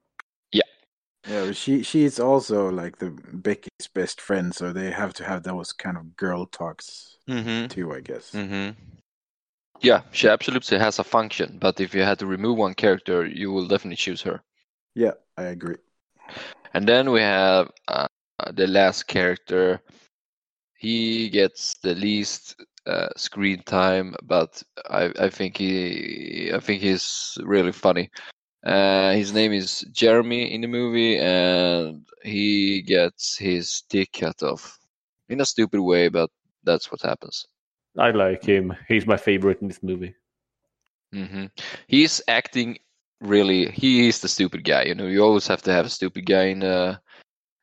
Yeah, 1.27 1.45
but 1.45 1.55
she 1.55 1.83
she's 1.83 2.19
also 2.19 2.69
like 2.69 2.97
the 2.97 3.11
Becky's 3.11 3.87
best 3.93 4.19
friend, 4.19 4.53
so 4.53 4.73
they 4.73 4.91
have 4.91 5.13
to 5.15 5.23
have 5.23 5.43
those 5.43 5.71
kind 5.71 5.97
of 5.97 6.15
girl 6.15 6.45
talks 6.47 7.17
Mm-hmm. 7.29 7.67
too, 7.67 7.93
I 7.93 8.01
guess. 8.01 8.31
Mm-hmm. 8.33 8.71
Yeah, 9.81 10.01
she 10.11 10.27
absolutely 10.29 10.77
has 10.79 10.99
a 10.99 11.03
function, 11.03 11.57
but 11.59 11.79
if 11.79 11.93
you 11.93 12.01
had 12.03 12.19
to 12.19 12.25
remove 12.27 12.57
one 12.57 12.73
character, 12.73 13.25
you 13.25 13.51
will 13.51 13.67
definitely 13.67 13.97
choose 13.97 14.21
her. 14.23 14.41
Yeah, 14.95 15.13
I 15.37 15.43
agree. 15.43 15.77
And 16.73 16.87
then 16.87 17.11
we 17.11 17.21
have 17.21 17.71
uh, 17.87 18.07
the 18.53 18.67
last 18.67 19.07
character. 19.07 19.81
He 20.77 21.29
gets 21.29 21.75
the 21.83 21.95
least 21.95 22.55
uh, 22.87 23.09
screen 23.15 23.63
time, 23.63 24.15
but 24.23 24.61
I, 24.89 25.11
I 25.19 25.29
think 25.29 25.57
he 25.57 26.51
I 26.53 26.59
think 26.59 26.81
he's 26.81 27.37
really 27.43 27.71
funny. 27.71 28.09
Uh, 28.63 29.13
his 29.13 29.33
name 29.33 29.53
is 29.53 29.81
Jeremy 29.91 30.53
in 30.53 30.61
the 30.61 30.67
movie, 30.67 31.17
and 31.17 32.05
he 32.23 32.81
gets 32.81 33.37
his 33.37 33.83
dick 33.89 34.13
cut 34.13 34.43
off 34.43 34.79
in 35.29 35.41
a 35.41 35.45
stupid 35.45 35.81
way, 35.81 36.09
but 36.09 36.29
that's 36.63 36.91
what 36.91 37.01
happens. 37.01 37.47
I 37.97 38.11
like 38.11 38.43
him. 38.43 38.73
He's 38.87 39.07
my 39.07 39.17
favorite 39.17 39.61
in 39.61 39.67
this 39.67 39.81
movie. 39.81 40.13
Mm-hmm. 41.13 41.45
He's 41.87 42.21
acting 42.27 42.77
really. 43.19 43.69
He 43.71 44.07
is 44.07 44.19
the 44.21 44.27
stupid 44.27 44.63
guy. 44.63 44.83
You 44.83 44.95
know, 44.95 45.07
you 45.07 45.23
always 45.23 45.47
have 45.47 45.61
to 45.63 45.73
have 45.73 45.85
a 45.85 45.89
stupid 45.89 46.25
guy 46.25 46.45
in 46.45 46.63
a 46.63 47.01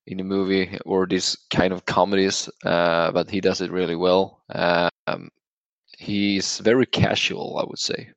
in 0.06 0.20
a 0.20 0.24
movie 0.24 0.78
or 0.84 1.06
this 1.06 1.36
kind 1.50 1.72
of 1.72 1.84
comedies. 1.84 2.48
Uh, 2.64 3.12
but 3.12 3.30
he 3.30 3.40
does 3.40 3.60
it 3.60 3.70
really 3.70 3.96
well. 3.96 4.42
Um, 4.50 5.30
he's 5.96 6.58
very 6.58 6.86
casual, 6.86 7.58
I 7.58 7.64
would 7.64 7.78
say. 7.78 8.10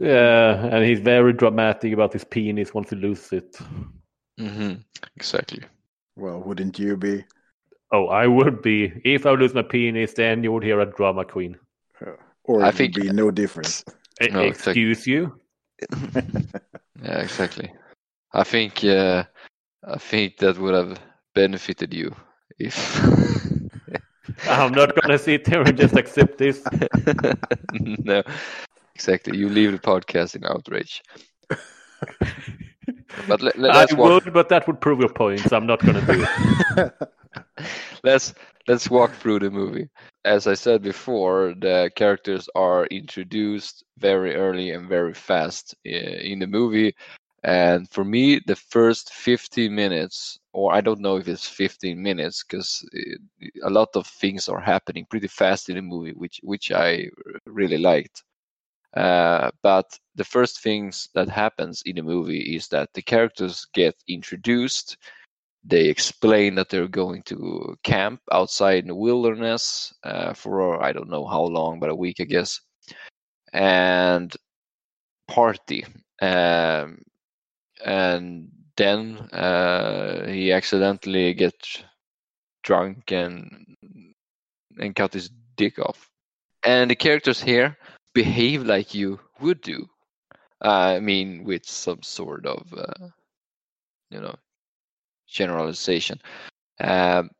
Yeah, 0.00 0.64
and 0.66 0.84
he's 0.84 1.00
very 1.00 1.32
dramatic 1.34 1.92
about 1.92 2.12
his 2.14 2.24
penis 2.24 2.72
once 2.74 2.90
he 2.90 2.96
loses 2.96 3.32
it. 3.32 3.58
Mm-hmm. 4.40 4.80
Exactly. 5.16 5.62
Well, 6.16 6.40
wouldn't 6.40 6.78
you 6.78 6.96
be? 6.96 7.24
Oh, 7.92 8.06
I 8.08 8.26
would 8.26 8.62
be. 8.62 8.92
If 9.04 9.26
I 9.26 9.32
lose 9.32 9.52
my 9.54 9.62
penis, 9.62 10.14
then 10.14 10.42
you 10.42 10.52
would 10.52 10.62
hear 10.64 10.80
a 10.80 10.86
drama 10.86 11.24
queen. 11.24 11.56
Uh, 12.00 12.12
Or 12.44 12.64
I 12.64 12.68
it 12.70 12.74
think- 12.76 12.96
would 12.96 13.02
be 13.06 13.12
no 13.12 13.30
difference. 13.30 13.84
No, 14.20 14.40
it's 14.40 14.66
like- 14.66 14.76
Excuse 14.76 15.06
you? 15.06 15.38
Yeah, 17.02 17.20
exactly. 17.20 17.72
I 18.34 18.44
think 18.44 18.84
uh, 18.84 19.24
I 19.84 19.96
think 19.98 20.36
that 20.38 20.58
would 20.58 20.74
have 20.74 20.98
benefited 21.34 21.94
you 21.94 22.14
if. 22.58 22.76
I'm 24.48 24.72
not 24.72 24.94
gonna 25.00 25.18
sit 25.18 25.46
here 25.46 25.62
and 25.62 25.76
just 25.78 25.96
accept 25.96 26.36
this. 26.38 26.62
no, 28.04 28.22
exactly. 29.00 29.38
You 29.38 29.48
leave 29.48 29.72
the 29.72 29.78
podcast 29.78 30.36
in 30.36 30.44
outrage. 30.44 31.02
But 33.26 33.42
let, 33.42 33.58
let, 33.58 33.74
I 33.74 33.94
walk. 33.94 34.24
would, 34.24 34.32
but 34.32 34.48
that 34.48 34.66
would 34.66 34.80
prove 34.80 35.00
your 35.00 35.08
point, 35.08 35.40
so 35.48 35.56
I'm 35.56 35.66
not 35.66 35.84
gonna 35.84 36.00
do 36.06 36.22
it. 36.22 36.92
let's 38.04 38.34
let's 38.68 38.90
walk 38.90 39.12
through 39.12 39.40
the 39.40 39.50
movie. 39.50 39.88
As 40.24 40.46
I 40.46 40.54
said 40.54 40.82
before, 40.82 41.54
the 41.58 41.90
characters 41.96 42.48
are 42.54 42.86
introduced 42.86 43.84
very 43.98 44.34
early 44.34 44.70
and 44.70 44.88
very 44.88 45.14
fast 45.14 45.74
eh, 45.86 46.20
in 46.22 46.38
the 46.40 46.46
movie. 46.46 46.94
And 47.42 47.88
for 47.90 48.04
me, 48.04 48.40
the 48.46 48.56
first 48.56 49.12
15 49.12 49.74
minutes, 49.74 50.38
or 50.52 50.74
I 50.74 50.80
don't 50.80 51.00
know 51.00 51.16
if 51.16 51.26
it's 51.28 51.48
15 51.48 52.02
minutes, 52.02 52.44
because 52.44 52.86
eh, 52.94 53.46
a 53.62 53.70
lot 53.70 53.88
of 53.94 54.06
things 54.06 54.48
are 54.48 54.60
happening 54.60 55.06
pretty 55.08 55.28
fast 55.28 55.68
in 55.68 55.76
the 55.76 55.82
movie, 55.82 56.12
which 56.12 56.40
which 56.42 56.70
I 56.72 57.08
really 57.46 57.78
liked. 57.78 58.22
Uh, 58.96 59.50
but 59.62 59.98
the 60.16 60.24
first 60.24 60.60
things 60.62 61.08
that 61.14 61.28
happens 61.28 61.82
in 61.86 61.96
the 61.96 62.02
movie 62.02 62.56
is 62.56 62.68
that 62.68 62.92
the 62.94 63.02
characters 63.02 63.66
get 63.72 63.94
introduced 64.08 64.96
they 65.64 65.86
explain 65.88 66.54
that 66.54 66.68
they're 66.70 66.88
going 66.88 67.22
to 67.24 67.76
camp 67.82 68.20
outside 68.32 68.78
in 68.78 68.88
the 68.88 68.94
wilderness 68.94 69.92
uh, 70.04 70.32
for 70.32 70.82
I 70.82 70.92
don't 70.92 71.10
know 71.10 71.26
how 71.26 71.42
long, 71.42 71.80
but 71.80 71.90
a 71.90 71.94
week, 71.94 72.16
I 72.20 72.24
guess. 72.24 72.60
and 73.52 74.34
party. 75.28 75.84
Um, 76.22 77.02
and 77.84 78.50
then 78.76 79.16
uh, 79.32 80.26
he 80.26 80.52
accidentally 80.52 81.34
gets 81.34 81.82
drunk 82.62 83.12
and 83.12 83.76
and 84.78 84.94
cut 84.94 85.12
his 85.12 85.30
dick 85.56 85.78
off. 85.78 86.10
And 86.64 86.90
the 86.90 86.96
characters 86.96 87.40
here 87.40 87.76
behave 88.14 88.64
like 88.64 88.94
you 88.94 89.20
would 89.40 89.60
do. 89.60 89.88
I 90.60 91.00
mean, 91.00 91.44
with 91.44 91.66
some 91.66 92.02
sort 92.02 92.46
of, 92.46 92.72
uh, 92.76 93.08
you 94.10 94.20
know, 94.20 94.34
generalization. 95.26 96.20
Um, 96.80 97.30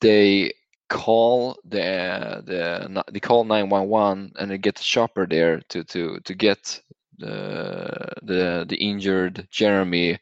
they 0.00 0.52
call 0.88 1.56
the 1.64 2.42
the 2.44 3.04
they 3.12 3.20
call 3.20 3.44
911 3.44 4.32
and 4.38 4.50
they 4.50 4.58
get 4.58 4.74
the 4.76 4.82
chopper 4.82 5.26
there 5.26 5.60
to 5.68 5.84
to 5.84 6.18
to 6.20 6.34
get 6.34 6.80
the 7.18 8.12
the 8.22 8.66
the 8.68 8.76
injured 8.76 9.46
Jeremy 9.50 10.18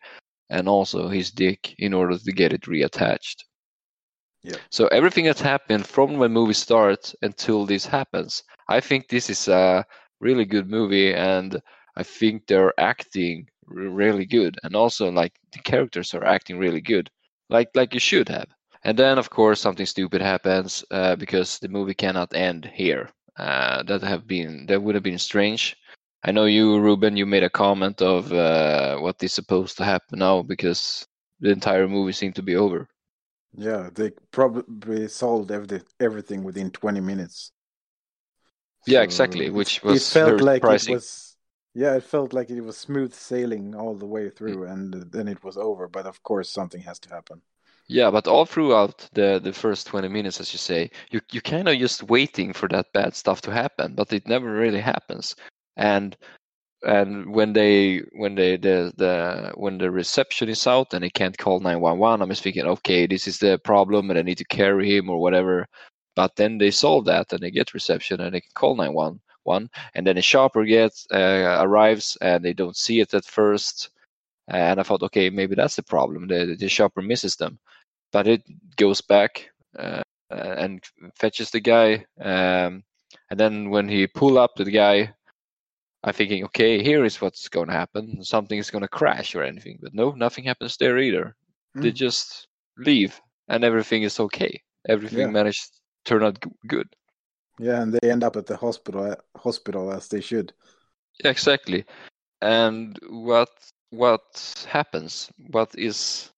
and 0.51 0.69
also 0.69 1.09
his 1.09 1.31
dick 1.31 1.75
in 1.79 1.95
order 1.95 2.19
to 2.19 2.33
get 2.33 2.53
it 2.53 2.63
reattached. 2.63 3.45
Yeah. 4.43 4.59
So 4.71 4.87
everything 4.89 5.25
that's 5.25 5.41
happened 5.43 5.87
from 5.87 6.13
when 6.19 6.21
the 6.33 6.41
movie 6.41 6.55
starts 6.55 7.15
until 7.23 7.67
this 7.67 7.87
happens, 7.87 8.43
I 8.69 8.81
think 8.81 9.09
this 9.09 9.29
is 9.31 9.49
a 9.49 9.85
really 10.21 10.45
good 10.45 10.69
movie, 10.71 11.13
and 11.15 11.61
I 11.97 12.03
think 12.03 12.47
they're 12.47 12.73
acting 12.79 13.49
really 13.67 14.25
good, 14.27 14.59
and 14.63 14.75
also 14.75 15.11
like 15.11 15.33
the 15.53 15.59
characters 15.61 16.15
are 16.15 16.25
acting 16.25 16.59
really 16.59 16.81
good, 16.81 17.11
like 17.49 17.69
like 17.75 17.95
you 17.95 18.01
should 18.01 18.29
have. 18.29 18.49
And 18.85 18.99
then 18.99 19.19
of 19.19 19.31
course 19.31 19.61
something 19.61 19.87
stupid 19.87 20.21
happens 20.23 20.85
uh, 20.91 21.17
because 21.17 21.59
the 21.59 21.69
movie 21.69 21.95
cannot 21.95 22.35
end 22.35 22.65
here. 22.75 23.11
Uh, 23.39 23.83
that 23.85 24.03
have 24.03 24.27
been 24.27 24.67
that 24.67 24.83
would 24.83 24.95
have 24.95 25.05
been 25.05 25.19
strange. 25.19 25.77
I 26.25 26.33
know 26.33 26.45
you, 26.47 26.79
Ruben. 26.81 27.17
You 27.17 27.27
made 27.27 27.45
a 27.45 27.51
comment 27.51 28.01
of 28.03 28.33
uh, 28.33 28.99
what 28.99 29.23
is 29.23 29.33
supposed 29.33 29.77
to 29.79 29.85
happen 29.85 30.19
now 30.21 30.43
because 30.43 31.07
the 31.41 31.51
entire 31.51 31.89
movie 31.89 32.13
seemed 32.13 32.37
to 32.37 32.43
be 32.43 32.57
over. 32.57 32.89
Yeah, 33.59 33.91
they 33.93 34.13
probably 34.31 35.07
solved 35.09 35.51
every, 35.51 35.83
everything 36.01 36.45
within 36.45 36.71
20 36.71 37.01
minutes. 37.01 37.53
Yeah, 38.87 39.03
So 39.03 39.03
exactly, 39.03 39.51
which 39.51 39.85
was 39.85 40.01
it 40.01 40.09
felt 40.09 40.41
like 40.41 40.69
surprising. 40.69 40.69
it 40.71 40.87
was 40.89 41.37
yeah, 41.75 41.95
it 41.95 42.03
felt 42.05 42.33
like 42.33 42.51
it 42.51 42.61
was 42.63 42.77
smooth 42.77 43.15
sailing 43.15 43.75
all 43.75 43.95
the 43.95 44.07
way 44.07 44.31
through 44.31 44.65
Mm. 44.65 44.67
and 44.67 44.93
then 45.13 45.29
it 45.29 45.45
was 45.45 45.57
over, 45.57 45.87
but 45.89 46.07
of 46.07 46.23
course 46.25 46.51
something 46.51 46.81
has 46.83 46.99
to 47.01 47.11
happen. 47.11 47.43
Yeah, 47.89 48.11
but 48.11 48.29
all 48.29 48.45
throughout 48.47 49.09
the 49.15 49.41
the 49.43 49.53
first 49.53 49.87
20 49.89 50.09
minutes, 50.09 50.41
as 50.41 50.53
you 50.53 50.59
say, 50.59 50.91
you 51.11 51.21
you 51.33 51.41
kind 51.41 51.69
of 51.69 51.79
just 51.79 52.03
waiting 52.05 52.53
for 52.53 52.69
that 52.69 52.93
bad 52.93 53.15
stuff 53.17 53.41
to 53.43 53.51
happen, 53.53 53.95
but 53.95 54.13
it 54.13 54.29
never 54.29 54.51
really 54.53 54.81
happens. 54.81 55.35
And 55.77 56.17
and 56.83 57.35
when 57.35 57.53
they 57.53 57.99
when 58.13 58.35
they 58.35 58.57
the 58.57 58.93
the 58.97 59.53
when 59.57 59.79
the 59.79 59.91
reception 59.91 60.49
is 60.49 60.67
out 60.67 60.95
and 60.95 61.03
they 61.05 61.11
can't 61.11 61.37
call 61.39 61.61
911, 61.61 62.23
I'm 62.23 62.35
thinking, 62.35 62.67
okay, 62.67 63.07
this 63.07 63.27
is 63.27 63.39
the 63.39 63.59
problem, 63.59 64.11
and 64.11 64.19
I 64.19 64.23
need 64.23 64.39
to 64.39 64.45
carry 64.45 64.97
him 64.97 65.11
or 65.11 65.21
whatever. 65.21 65.67
But 66.17 66.37
then 66.37 66.59
they 66.59 66.71
solve 66.71 67.05
that 67.07 67.33
and 67.33 67.41
they 67.43 67.51
get 67.51 67.75
reception 67.75 68.21
and 68.21 68.35
they 68.35 68.41
can 68.41 68.51
call 68.55 68.77
911, 68.77 69.71
and 69.95 70.07
then 70.07 70.19
a 70.19 70.23
shopper 70.23 70.65
gets 70.65 71.07
uh, 71.13 71.59
arrives 71.61 72.17
and 72.21 72.45
they 72.45 72.53
don't 72.53 72.77
see 72.77 73.01
it 73.01 73.15
at 73.15 73.25
first. 73.25 73.91
And 74.49 74.81
I 74.81 74.83
thought, 74.83 75.03
okay, 75.05 75.31
maybe 75.31 75.55
that's 75.55 75.77
the 75.77 75.83
problem. 75.83 76.29
The 76.29 76.57
the 76.59 76.69
shopper 76.69 77.03
misses 77.03 77.37
them 77.37 77.59
but 78.13 78.27
it 78.27 78.43
goes 78.77 79.01
back 79.01 79.51
uh, 79.79 80.03
and 80.31 80.83
fetches 81.15 81.51
the 81.51 81.61
guy. 81.61 82.05
Um, 82.21 82.85
and 83.31 83.39
then 83.39 83.71
when 83.71 83.89
he 83.89 84.07
pull 84.07 84.39
up 84.39 84.57
the 84.57 84.71
guy, 84.71 85.15
I'm 86.05 86.13
thinking, 86.13 86.45
okay, 86.45 86.83
here 86.83 87.05
is 87.05 87.21
what's 87.21 87.49
going 87.49 87.67
to 87.69 87.73
happen. 87.73 88.23
Something 88.23 88.59
is 88.59 88.71
going 88.71 88.83
to 88.83 88.89
crash 88.89 89.35
or 89.35 89.43
anything. 89.43 89.79
But 89.83 89.95
no, 89.95 90.13
nothing 90.13 90.45
happens 90.45 90.77
there 90.77 90.99
either. 90.99 91.35
They 91.75 91.91
Mm. 91.91 91.95
just 91.95 92.49
leave, 92.77 93.21
and 93.49 93.65
everything 93.65 94.03
is 94.05 94.21
okay. 94.21 94.63
Everything 94.89 95.19
Yeah. 95.21 95.31
managed 95.31 95.65
to 95.73 95.81
turn 96.05 96.23
out 96.23 96.41
g- 96.41 96.51
good. 96.67 96.89
Yeah, 97.59 97.83
and 97.83 97.93
they 97.93 98.11
end 98.11 98.23
up 98.23 98.37
at 98.37 98.47
the 98.47 98.57
hospital 98.57 99.17
hospital 99.37 99.93
as 99.93 100.09
they 100.09 100.21
should. 100.21 100.53
Yeah, 101.25 101.31
exactly. 101.31 101.85
And 102.41 102.97
what 103.11 103.51
what 103.91 104.23
happens? 104.69 105.31
What 105.51 105.75
is 105.75 106.31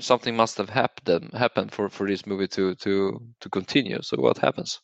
something 0.00 0.34
must 0.34 0.56
have 0.58 0.70
happened 0.70 1.30
happened 1.34 1.72
for 1.72 1.88
for 1.88 2.06
this 2.06 2.26
movie 2.26 2.48
to 2.48 2.74
to 2.76 3.20
to 3.40 3.48
continue. 3.50 4.00
So 4.02 4.16
what 4.16 4.38
happens? 4.38 4.80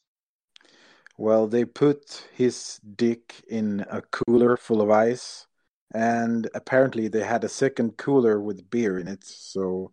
Well, 1.19 1.49
they 1.49 1.65
put 1.65 2.29
his 2.33 2.79
dick 2.97 3.43
in 3.49 3.85
a 3.91 4.03
cooler 4.03 4.57
full 4.57 4.81
of 4.81 4.89
ice, 4.91 5.49
and 5.93 6.49
apparently 6.55 7.09
they 7.09 7.25
had 7.25 7.43
a 7.43 7.49
second 7.49 7.97
cooler 7.97 8.41
with 8.41 8.71
beer 8.71 9.01
in 9.01 9.09
it. 9.09 9.25
So 9.25 9.93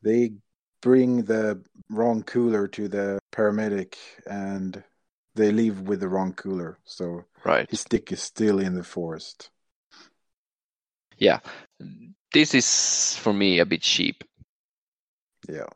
they 0.00 0.32
bring 0.80 1.24
the 1.24 1.62
wrong 1.90 2.22
cooler 2.22 2.66
to 2.68 2.88
the 2.88 3.18
paramedic, 3.32 3.96
and 4.26 4.82
they 5.34 5.52
leave 5.52 5.82
with 5.82 6.00
the 6.00 6.08
wrong 6.08 6.32
cooler. 6.32 6.78
So 6.84 7.26
Right. 7.44 7.68
his 7.68 7.84
dick 7.84 8.10
is 8.10 8.22
still 8.22 8.58
in 8.58 8.74
the 8.74 8.82
forest. 8.82 9.50
Yeah. 11.18 11.40
This 12.32 12.54
is 12.54 13.14
for 13.16 13.34
me 13.34 13.58
a 13.58 13.66
bit 13.66 13.82
cheap 13.82 14.24
Yeah. 15.48 15.68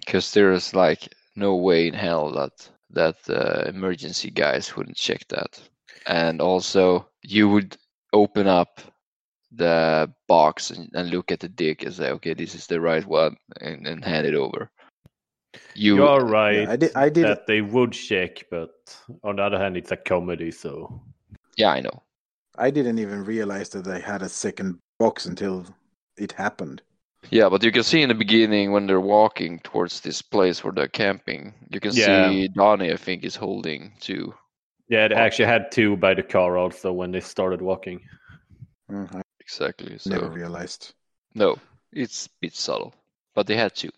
because 0.00 0.32
there's 0.32 0.74
like 0.74 1.08
no 1.36 1.56
way 1.56 1.88
in 1.88 1.94
hell 1.94 2.30
that 2.32 2.70
that 2.94 3.16
uh, 3.28 3.64
emergency 3.68 4.30
guys 4.30 4.74
wouldn't 4.76 4.96
check 4.96 5.26
that. 5.28 5.60
And 6.06 6.40
also 6.40 7.08
you 7.22 7.48
would 7.48 7.76
open 8.12 8.46
up 8.46 8.80
the 9.52 10.12
box 10.28 10.70
and, 10.70 10.90
and 10.94 11.10
look 11.10 11.30
at 11.30 11.40
the 11.40 11.48
dick 11.48 11.84
and 11.84 11.94
say, 11.94 12.10
okay, 12.10 12.34
this 12.34 12.54
is 12.54 12.66
the 12.66 12.80
right 12.80 13.06
one 13.06 13.36
and, 13.60 13.86
and 13.86 14.04
hand 14.04 14.26
it 14.26 14.34
over. 14.34 14.70
You, 15.74 15.96
You 15.96 16.06
are 16.08 16.24
right 16.24 16.68
I 16.68 16.76
did- 16.76 16.96
I 16.96 17.08
did- 17.08 17.26
that 17.26 17.46
they 17.46 17.60
would 17.60 17.92
check, 17.92 18.44
but 18.50 18.72
on 19.22 19.36
the 19.36 19.42
other 19.42 19.58
hand, 19.58 19.76
it's 19.76 19.92
a 19.92 19.96
comedy, 19.96 20.50
so 20.50 21.00
yeah, 21.56 21.70
I 21.70 21.80
know. 21.80 22.02
I 22.58 22.70
didn't 22.70 22.98
even 22.98 23.24
realize 23.24 23.68
that 23.70 23.84
they 23.84 24.00
had 24.00 24.22
a 24.22 24.28
second 24.28 24.78
box 24.98 25.26
until 25.26 25.66
it 26.16 26.32
happened. 26.32 26.82
Yeah, 27.30 27.48
but 27.48 27.62
you 27.64 27.72
can 27.72 27.82
see 27.82 28.02
in 28.02 28.08
the 28.08 28.14
beginning 28.14 28.72
when 28.72 28.86
they're 28.86 29.00
walking 29.00 29.58
towards 29.60 30.00
this 30.00 30.22
place 30.22 30.62
where 30.62 30.72
they're 30.72 30.88
camping, 30.88 31.54
you 31.70 31.80
can 31.80 31.92
Yeah. 31.92 32.30
see 32.30 32.48
Donnie, 32.48 32.92
I 32.92 32.96
think, 32.96 33.24
is 33.24 33.36
holding 33.36 33.92
two. 34.00 34.34
yeah, 34.88 35.08
they 35.08 35.14
actually 35.14 35.46
had 35.46 35.72
two 35.72 35.96
by 35.96 36.14
the 36.14 36.22
car 36.22 36.58
also 36.58 36.92
when 36.92 37.10
they 37.10 37.20
started 37.20 37.62
walking. 37.62 38.00
Mm, 38.90 39.14
I 39.14 39.22
Exactly. 39.40 39.98
So 39.98 40.10
never 40.10 40.28
realized. 40.28 40.94
no, 41.34 41.56
it's 41.92 42.26
a 42.26 42.30
bit 42.40 42.54
subtle, 42.54 42.94
but 43.34 43.46
they 43.46 43.56
had 43.56 43.74
two. 43.74 43.90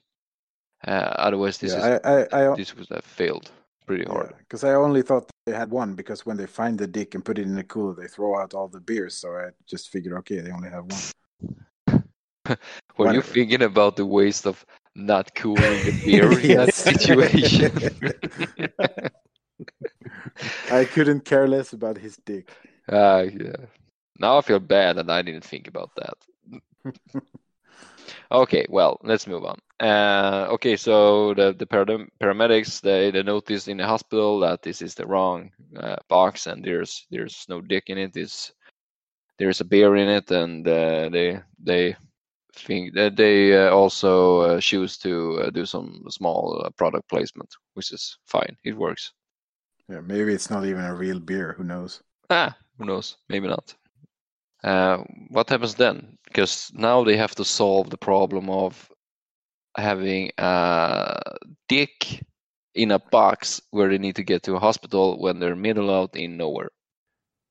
Uh, 0.87 1.12
otherwise, 1.19 1.59
this 1.59 1.73
yeah, 1.73 1.79
is 1.97 2.01
I, 2.05 2.27
I, 2.39 2.51
I, 2.53 2.57
this 2.57 2.77
would 2.77 2.89
have 2.91 3.05
failed 3.05 3.51
pretty 3.87 4.05
hard. 4.05 4.35
because 4.39 4.62
I 4.65 4.75
only 4.75 5.03
thought 5.03 5.29
they 5.47 5.53
had 5.53 5.71
one 5.71 5.95
because 5.95 6.25
when 6.27 6.37
they 6.37 6.47
find 6.47 6.79
the 6.79 6.87
dick 6.87 7.15
and 7.15 7.25
put 7.25 7.39
it 7.39 7.43
in 7.47 7.55
the 7.55 7.65
cooler, 7.65 7.95
they 7.95 8.09
throw 8.09 8.39
out 8.41 8.55
all 8.55 8.69
the 8.69 8.81
beers. 8.81 9.15
So 9.15 9.31
I 9.35 9.51
just 9.67 9.89
figured, 9.91 10.15
okay, 10.19 10.41
they 10.41 10.51
only 10.53 10.71
have 10.71 10.85
one. 10.85 11.01
Were 12.98 13.06
you 13.06 13.22
Whatever. 13.22 13.22
thinking 13.22 13.62
about 13.62 13.96
the 13.96 14.06
waste 14.06 14.46
of 14.46 14.64
not 14.94 15.35
cooling 15.35 15.82
the 15.85 15.92
beer 16.04 16.38
in 16.38 16.54
that 16.54 16.72
situation? 16.72 17.72
I 20.70 20.85
couldn't 20.85 21.24
care 21.24 21.46
less 21.48 21.72
about 21.72 21.98
his 21.98 22.16
dick. 22.16 22.50
uh, 22.90 23.24
yeah. 23.32 23.66
Now 24.18 24.38
I 24.38 24.40
feel 24.42 24.59
bad 24.61 24.96
that 24.96 25.11
I 25.11 25.22
didn't 25.22 25.44
think 25.44 25.68
about 25.68 25.90
that. 25.96 26.16
Okay, 28.30 28.66
well, 28.68 28.98
let's 29.02 29.26
move 29.26 29.44
on. 29.44 29.59
Uh, 29.80 30.46
okay, 30.50 30.76
so 30.76 31.35
the 31.35 31.52
the 31.52 31.66
param- 31.66 32.09
paramedics 32.20 32.80
they, 32.80 33.11
they 33.11 33.22
notice 33.22 33.68
in 33.68 33.76
the 33.78 33.87
hospital 33.87 34.40
that 34.40 34.62
this 34.62 34.80
is 34.82 34.94
the 34.94 35.06
wrong 35.06 35.50
uh, 35.76 35.96
box 36.09 36.46
and 36.46 36.64
there's 36.64 37.06
there's 37.11 37.44
no 37.48 37.61
dick 37.61 37.85
in 37.88 37.98
it. 37.98 38.12
There's 38.12 38.52
there's 39.38 39.61
a 39.61 39.64
beer 39.64 39.96
in 39.96 40.09
it, 40.09 40.30
and 40.30 40.66
uh, 40.66 41.09
they 41.11 41.40
they 41.62 41.96
think 42.59 42.95
that 42.95 43.16
they 43.16 43.57
uh, 43.57 43.71
also 43.71 44.40
uh, 44.40 44.61
choose 44.61 44.97
to 44.99 45.40
uh, 45.42 45.51
do 45.51 45.66
some 45.66 46.05
small 46.11 46.62
uh, 46.64 46.71
product 46.71 47.09
placement, 47.09 47.51
which 47.75 47.92
is 47.92 48.19
fine. 48.27 48.57
It 48.64 48.77
works. 48.77 49.12
Yeah, 49.88 50.01
maybe 50.01 50.33
it's 50.33 50.51
not 50.51 50.64
even 50.64 50.85
a 50.85 50.95
real 50.95 51.19
beer. 51.21 51.55
Who 51.55 51.64
knows? 51.64 52.03
Ah, 52.31 52.57
who 52.79 52.85
knows? 52.85 53.16
Maybe 53.29 53.49
not. 53.49 53.75
Uh, 54.64 54.99
what 55.31 55.49
happens 55.51 55.75
then? 55.75 56.19
Because 56.25 56.71
now 56.75 57.05
they 57.05 57.16
have 57.16 57.35
to 57.37 57.45
solve 57.45 57.90
the 57.90 57.99
problem 57.99 58.51
of 58.51 58.90
having 59.77 60.31
a 60.38 61.21
dick 61.69 62.25
in 62.75 62.90
a 62.92 62.99
box 62.99 63.61
where 63.71 63.88
they 63.88 63.99
need 63.99 64.16
to 64.16 64.25
get 64.25 64.42
to 64.45 64.57
a 64.57 64.61
hospital 64.61 65.21
when 65.21 65.38
they're 65.40 65.57
middle 65.57 65.90
out 65.95 66.16
in 66.16 66.37
nowhere. 66.37 66.71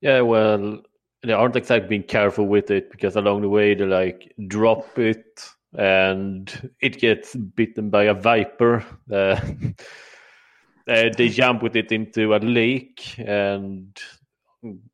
Yeah, 0.02 0.22
well, 0.22 0.82
they 1.26 1.34
aren't 1.34 1.56
exactly 1.56 1.90
being 1.90 2.04
careful 2.04 2.48
with 2.48 2.72
it 2.72 2.92
because 2.92 3.16
along 3.16 3.42
the 3.42 3.50
way 3.50 3.74
they 3.74 3.86
like 3.86 4.34
drop 4.48 4.98
it 4.98 5.48
and 5.78 6.72
it 6.82 7.00
gets 7.00 7.36
bitten 7.36 7.90
by 7.90 8.04
a 8.04 8.14
viper. 8.14 8.86
Uh, 9.12 9.40
uh, 10.88 11.10
they 11.18 11.30
jump 11.30 11.62
with 11.62 11.76
it 11.76 11.92
into 11.92 12.34
a 12.36 12.38
lake 12.38 13.18
and 13.20 14.00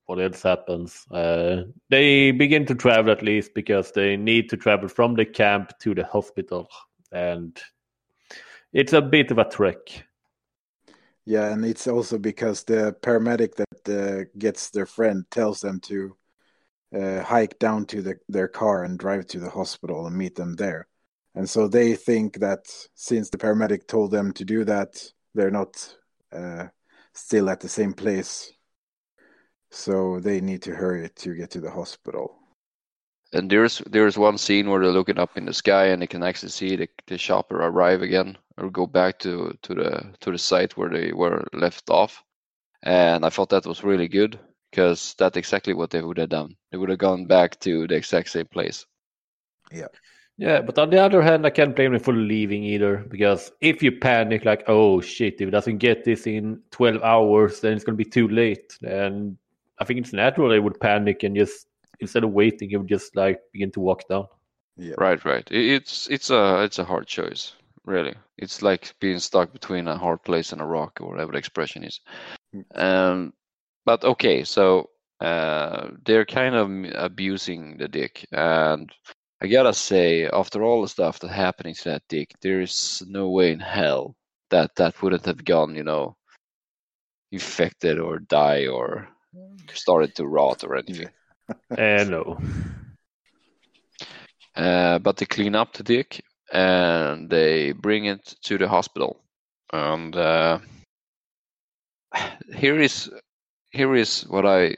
what 0.06 0.20
else 0.20 0.42
happens? 0.42 1.06
Uh, 1.12 1.64
they 1.90 2.32
begin 2.32 2.66
to 2.66 2.76
travel 2.76 3.12
at 3.12 3.22
least 3.22 3.54
because 3.54 3.92
they 3.92 4.18
need 4.18 4.50
to 4.50 4.58
travel 4.58 4.90
from 4.90 5.16
the 5.16 5.26
camp 5.26 5.74
to 5.80 5.96
the 5.96 6.06
hospital, 6.06 6.68
and 7.12 7.60
it's 8.74 8.94
a 8.94 9.02
bit 9.02 9.32
of 9.32 9.38
a 9.38 9.46
trek. 9.46 10.06
Yeah, 11.26 11.52
and 11.52 11.64
it's 11.64 11.88
also 11.88 12.18
because 12.18 12.64
the 12.64 12.96
paramedic 13.02 13.56
that 13.56 13.90
uh, 13.90 14.26
gets 14.38 14.70
their 14.70 14.86
friend 14.86 15.26
tells 15.30 15.62
them 15.62 15.80
to 15.82 16.18
uh, 16.96 17.24
hike 17.24 17.58
down 17.60 17.86
to 17.86 18.02
the, 18.02 18.16
their 18.28 18.48
car 18.48 18.84
and 18.84 19.00
drive 19.00 19.26
to 19.28 19.40
the 19.40 19.50
hospital 19.50 20.08
and 20.08 20.16
meet 20.16 20.36
them 20.36 20.56
there. 20.56 20.88
And 21.36 21.50
so 21.50 21.68
they 21.68 21.96
think 21.96 22.40
that 22.40 22.66
since 22.94 23.30
the 23.30 23.38
paramedic 23.38 23.88
told 23.88 24.12
them 24.12 24.34
to 24.34 24.46
do 24.46 24.66
that, 24.66 25.02
they're 25.34 25.52
not 25.52 25.96
uh, 26.34 26.68
still 27.14 27.50
at 27.50 27.62
the 27.62 27.70
same 27.70 27.94
place. 27.94 28.52
So 29.70 30.20
they 30.20 30.42
need 30.42 30.64
to 30.64 30.76
hurry 30.76 31.10
to 31.10 31.36
get 31.36 31.52
to 31.52 31.62
the 31.62 31.72
hospital. 31.72 32.38
And 33.34 33.50
there's 33.50 33.82
there's 33.90 34.18
one 34.18 34.38
scene 34.38 34.70
where 34.70 34.82
they're 34.82 34.92
looking 34.92 35.18
up 35.18 35.38
in 35.38 35.46
the 35.46 35.54
sky 35.54 35.86
and 35.88 36.02
they 36.02 36.08
can 36.08 36.22
actually 36.22 36.50
see 36.50 36.76
the, 36.76 36.90
the 37.08 37.18
chopper 37.18 37.64
arrive 37.64 38.02
again 38.02 38.38
or 38.58 38.70
go 38.70 38.86
back 38.86 39.20
to, 39.20 39.58
to 39.62 39.74
the 39.74 40.14
to 40.20 40.32
the 40.32 40.38
site 40.38 40.76
where 40.76 40.90
they 40.90 41.14
were 41.14 41.48
left 41.54 41.90
off. 41.90 42.22
And 42.84 43.24
I 43.24 43.30
thought 43.30 43.50
that 43.52 43.66
was 43.66 43.86
really 43.86 44.10
good 44.10 44.38
because 44.72 45.14
that's 45.18 45.38
exactly 45.38 45.74
what 45.74 45.90
they 45.90 46.02
would 46.02 46.18
have 46.18 46.30
done. 46.30 46.56
They 46.72 46.78
would 46.78 46.90
have 46.90 47.00
gone 47.00 47.26
back 47.26 47.60
to 47.60 47.88
the 47.88 47.96
exact 47.96 48.30
same 48.30 48.48
place. 48.48 48.86
Yeah. 49.72 49.88
Yeah, 50.38 50.62
but 50.62 50.80
on 50.80 50.90
the 50.90 51.00
other 51.00 51.22
hand, 51.22 51.46
I 51.46 51.52
can't 51.52 51.76
blame 51.76 51.92
them 51.92 52.02
for 52.02 52.14
leaving 52.14 52.64
either 52.64 53.06
because 53.10 53.52
if 53.62 53.84
you 53.84 53.92
panic, 53.92 54.44
like, 54.44 54.64
oh 54.68 55.00
shit, 55.00 55.36
if 55.36 55.48
it 55.50 55.52
doesn't 55.52 55.78
get 55.78 56.04
this 56.04 56.26
in 56.26 56.62
12 56.72 57.04
hours, 57.04 57.60
then 57.60 57.74
it's 57.74 57.84
going 57.84 57.96
to 57.96 58.04
be 58.04 58.10
too 58.10 58.28
late. 58.28 58.76
And 58.82 59.38
I 59.78 59.84
think 59.84 60.00
it's 60.00 60.14
natural 60.14 60.50
they 60.50 60.60
would 60.60 60.80
panic 60.80 61.22
and 61.24 61.36
just, 61.36 61.68
instead 62.00 62.24
of 62.24 62.32
waiting, 62.32 62.72
it 62.72 62.78
would 62.78 62.88
just 62.88 63.16
like 63.16 63.40
begin 63.52 63.72
to 63.74 63.82
walk 63.82 64.08
down. 64.08 64.26
Yeah. 64.78 64.96
Right, 64.98 65.24
right. 65.26 65.48
It's 65.52 66.10
it's 66.10 66.32
a 66.32 66.64
it's 66.64 66.80
a 66.80 66.86
hard 66.86 67.06
choice, 67.06 67.54
really. 67.86 68.16
It's 68.38 68.64
like 68.64 68.96
being 69.00 69.20
stuck 69.20 69.54
between 69.54 69.88
a 69.88 69.98
hard 69.98 70.24
place 70.24 70.54
and 70.54 70.62
a 70.62 70.66
rock, 70.66 71.00
or 71.02 71.10
whatever 71.10 71.34
the 71.34 71.38
expression 71.38 71.84
is. 71.84 72.00
Um, 72.74 73.34
but 73.92 74.06
okay, 74.06 74.46
so 74.46 74.90
uh, 75.20 75.90
they're 76.06 76.26
kind 76.26 76.56
of 76.56 76.70
abusing 76.96 77.78
the 77.78 77.90
dick, 77.90 78.26
and 78.32 78.90
I 79.42 79.48
gotta 79.48 79.74
say, 79.74 80.30
after 80.32 80.64
all 80.64 80.82
the 80.82 80.88
stuff 80.88 81.20
that 81.20 81.30
happening 81.30 81.76
to 81.76 81.84
that 81.90 82.04
dick, 82.08 82.30
there 82.42 82.62
is 82.62 83.04
no 83.06 83.30
way 83.30 83.52
in 83.52 83.60
hell 83.60 84.16
that 84.50 84.76
that 84.78 85.02
wouldn't 85.02 85.26
have 85.26 85.44
gone, 85.44 85.76
you 85.76 85.84
know, 85.84 86.16
infected 87.34 88.00
or 88.00 88.20
die 88.20 88.68
or 88.68 89.10
started 89.74 90.16
to 90.16 90.26
rot 90.26 90.64
or 90.64 90.78
anything. 90.78 91.10
Uh, 91.78 92.06
no. 92.08 92.40
Uh, 94.56 95.00
but 95.00 95.18
they 95.18 95.26
clean 95.26 95.54
up 95.54 95.74
the 95.74 95.84
dick 95.84 96.24
and 96.54 97.30
they 97.30 97.74
bring 97.74 98.06
it 98.06 98.36
to 98.42 98.58
the 98.58 98.70
hospital. 98.70 99.20
And 99.74 100.16
uh, 100.16 100.60
here 102.56 102.80
is 102.80 103.12
here 103.72 103.96
is 103.96 104.24
what 104.24 104.46
I 104.46 104.76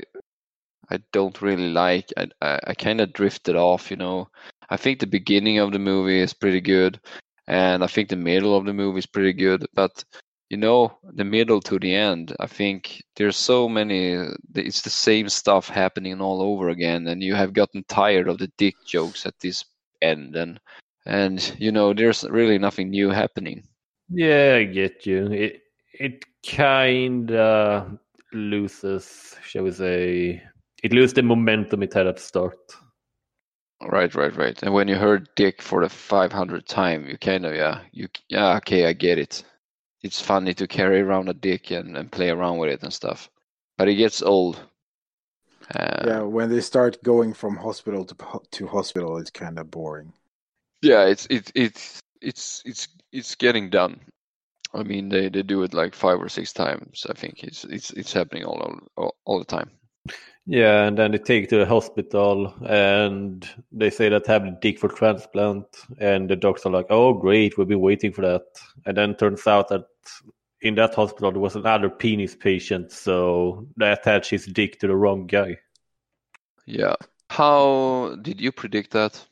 I 0.89 0.99
don't 1.12 1.41
really 1.41 1.69
like. 1.69 2.10
I 2.17 2.27
I, 2.41 2.60
I 2.67 2.73
kind 2.73 3.01
of 3.01 3.13
drifted 3.13 3.56
off. 3.56 3.91
You 3.91 3.97
know, 3.97 4.29
I 4.69 4.77
think 4.77 4.99
the 4.99 5.08
beginning 5.08 5.58
of 5.60 5.71
the 5.71 5.79
movie 5.79 6.19
is 6.19 6.34
pretty 6.34 6.62
good, 6.62 6.99
and 7.47 7.84
I 7.84 7.88
think 7.88 8.10
the 8.10 8.15
middle 8.15 8.56
of 8.56 8.65
the 8.65 8.73
movie 8.73 8.99
is 8.99 9.06
pretty 9.06 9.34
good. 9.34 9.65
But 9.73 10.03
you 10.49 10.58
know, 10.58 10.97
the 11.15 11.23
middle 11.23 11.62
to 11.62 11.79
the 11.79 11.95
end, 11.95 12.36
I 12.39 12.47
think 12.47 13.01
there's 13.15 13.38
so 13.38 13.67
many. 13.67 14.13
It's 14.56 14.82
the 14.82 14.89
same 14.89 15.29
stuff 15.29 15.67
happening 15.67 16.21
all 16.21 16.41
over 16.41 16.69
again, 16.69 17.08
and 17.08 17.23
you 17.23 17.36
have 17.36 17.53
gotten 17.53 17.84
tired 17.88 18.27
of 18.27 18.38
the 18.38 18.51
dick 18.58 18.75
jokes 18.86 19.25
at 19.25 19.39
this 19.39 19.65
end, 20.01 20.36
and 20.36 20.60
and 21.06 21.56
you 21.58 21.71
know, 21.71 21.93
there's 21.93 22.23
really 22.23 22.58
nothing 22.60 22.89
new 22.91 23.10
happening. 23.10 23.63
Yeah, 24.10 24.58
I 24.60 24.65
get 24.65 25.06
you. 25.06 25.32
It 25.32 25.62
it 25.93 26.23
kind 26.45 27.32
of 27.32 27.97
loses, 28.34 29.36
shall 29.43 29.63
we 29.63 29.72
say, 29.72 30.43
it 30.84 30.93
loses 30.93 31.13
the 31.13 31.24
momentum 31.24 31.84
it 31.84 31.93
had 31.93 32.08
at 32.08 32.17
the 32.17 32.22
start. 32.22 32.58
Right, 33.82 34.13
right, 34.15 34.36
right. 34.36 34.63
And 34.63 34.74
when 34.74 34.88
you 34.88 34.96
heard 34.96 35.30
Dick 35.36 35.62
for 35.62 35.82
the 35.82 35.88
500th 35.88 36.65
time, 36.65 37.08
you 37.08 37.17
kind 37.17 37.46
of, 37.46 37.56
yeah, 37.56 37.82
you, 37.91 38.08
yeah, 38.30 38.56
okay, 38.58 38.86
I 38.88 38.93
get 38.93 39.17
it. 39.19 39.43
It's 40.02 40.22
funny 40.22 40.54
to 40.56 40.67
carry 40.67 41.02
around 41.02 41.30
a 41.30 41.34
dick 41.34 41.72
and, 41.72 41.98
and 41.98 42.12
play 42.12 42.30
around 42.30 42.60
with 42.60 42.69
it 42.69 42.84
and 42.84 42.93
stuff. 42.93 43.30
But 43.78 43.88
it 43.89 43.96
gets 43.96 44.22
old. 44.22 44.60
Uh, 45.74 46.04
yeah, 46.06 46.22
when 46.22 46.50
they 46.50 46.62
start 46.62 47.02
going 47.04 47.34
from 47.34 47.56
hospital 47.56 48.06
to 48.06 48.15
to 48.52 48.67
hospital, 48.67 49.17
it's 49.17 49.32
kind 49.32 49.58
of 49.58 49.72
boring. 49.72 50.13
yeah, 50.82 51.06
it's 51.06 51.26
it, 51.30 51.52
it's 51.56 52.02
it's 52.22 52.62
it's 52.65 52.88
it's 53.12 53.36
getting 53.36 53.69
done. 53.69 54.00
I 54.73 54.83
mean, 54.83 55.09
they, 55.09 55.29
they 55.29 55.43
do 55.43 55.63
it 55.63 55.73
like 55.73 55.93
five 55.93 56.19
or 56.19 56.29
six 56.29 56.51
times. 56.51 57.05
I 57.09 57.13
think 57.13 57.43
it's 57.43 57.63
it's 57.65 57.91
it's 57.91 58.13
happening 58.13 58.45
all 58.45 58.79
all, 58.97 59.15
all 59.25 59.39
the 59.39 59.45
time. 59.45 59.71
Yeah, 60.45 60.83
and 60.83 60.97
then 60.97 61.12
they 61.12 61.19
take 61.19 61.47
to 61.49 61.57
the 61.57 61.65
hospital 61.65 62.53
and 62.67 63.47
they 63.71 63.89
say 63.89 64.09
that 64.09 64.27
have 64.27 64.43
the 64.43 64.57
dick 64.62 64.77
for 64.77 64.89
transplant, 64.89 65.65
and 65.99 66.29
the 66.29 66.36
doctors 66.36 66.65
are 66.65 66.71
like, 66.71 66.88
"Oh, 66.89 67.13
great, 67.13 67.57
we've 67.57 67.67
been 67.67 67.79
waiting 67.79 68.12
for 68.12 68.21
that." 68.21 68.43
And 68.86 68.97
then 68.97 69.15
turns 69.15 69.47
out 69.47 69.69
that 69.69 69.86
in 70.62 70.75
that 70.75 70.95
hospital 70.95 71.31
there 71.31 71.39
was 71.39 71.55
another 71.55 71.89
penis 71.89 72.36
patient, 72.36 72.91
so 72.91 73.67
they 73.77 73.91
attached 73.91 74.31
his 74.31 74.45
dick 74.45 74.79
to 74.79 74.88
the 74.88 74.95
wrong 74.95 75.27
guy. 75.27 75.57
Yeah. 76.65 76.95
How 77.29 78.15
did 78.21 78.41
you 78.41 78.51
predict 78.51 78.91
that? 78.91 79.25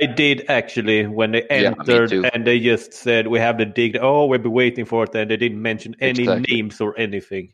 I 0.00 0.06
did 0.06 0.44
actually 0.48 1.06
when 1.06 1.32
they 1.32 1.46
Yeah, 1.50 1.74
entered 1.78 2.10
too. 2.10 2.24
and 2.32 2.46
they 2.46 2.60
just 2.60 2.92
said 2.92 3.26
we 3.26 3.38
have 3.38 3.58
the 3.58 3.66
dig. 3.66 3.96
Oh, 4.00 4.26
we've 4.26 4.42
been 4.42 4.52
waiting 4.52 4.84
for 4.84 5.04
it, 5.04 5.14
and 5.14 5.30
they 5.30 5.36
didn't 5.36 5.60
mention 5.60 5.94
any 6.00 6.22
Exactly. 6.22 6.46
names 6.56 6.80
or 6.80 6.98
anything. 6.98 7.52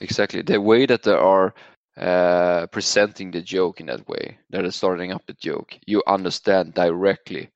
Exactly. 0.00 0.42
The 0.42 0.60
way 0.60 0.86
that 0.86 1.02
they 1.04 1.12
are 1.12 1.54
uh, 1.96 2.66
presenting 2.66 3.30
the 3.30 3.40
joke 3.40 3.80
in 3.80 3.86
that 3.86 4.06
way, 4.08 4.38
that 4.50 4.64
is 4.64 4.74
starting 4.74 5.12
up 5.12 5.22
the 5.26 5.34
joke, 5.34 5.78
you 5.86 6.02
understand 6.06 6.74
directly 6.74 7.50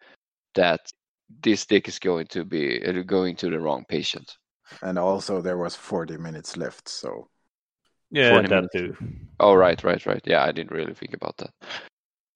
that 0.55 0.81
this 1.43 1.67
dick 1.67 1.89
is 1.89 1.99
going 1.99 2.27
to 2.29 2.45
be 2.45 2.85
uh, 2.85 3.03
going 3.03 3.37
to 3.37 3.51
the 3.51 3.59
wrong 3.59 3.85
patient. 3.89 4.37
And 4.83 4.99
also, 4.99 5.41
there 5.43 5.59
was 5.59 5.75
40 5.75 6.17
minutes 6.19 6.57
left, 6.57 6.89
so 6.89 7.29
Yeah, 8.11 8.31
40 8.31 8.49
that 8.49 8.55
minutes. 8.55 8.73
too. 8.73 8.97
Oh, 9.41 9.55
right, 9.55 9.83
right, 9.83 10.05
right. 10.07 10.23
Yeah, 10.25 10.45
I 10.45 10.53
didn't 10.53 10.71
really 10.73 10.95
think 10.95 11.15
about 11.15 11.37
that. 11.39 11.51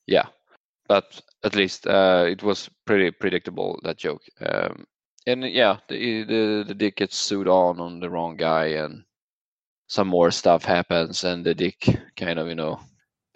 Yeah, 0.07 0.27
but 0.89 1.21
at 1.45 1.55
least 1.57 1.87
uh, 1.87 2.27
it 2.29 2.43
was 2.43 2.69
pretty 2.87 3.11
predictable 3.11 3.81
that 3.85 3.99
joke. 3.99 4.23
Um, 4.41 4.87
and 5.27 5.45
yeah, 5.45 5.79
the, 5.89 6.25
the 6.25 6.65
the 6.69 6.75
dick 6.75 6.97
gets 6.97 7.17
sued 7.17 7.49
on 7.49 7.81
on 7.81 8.01
the 8.01 8.11
wrong 8.11 8.37
guy, 8.37 8.67
and 8.85 9.05
some 9.89 10.09
more 10.09 10.31
stuff 10.33 10.65
happens, 10.65 11.25
and 11.25 11.45
the 11.45 11.55
dick 11.55 11.87
kind 12.17 12.39
of 12.39 12.49
you 12.49 12.57
know 12.57 12.81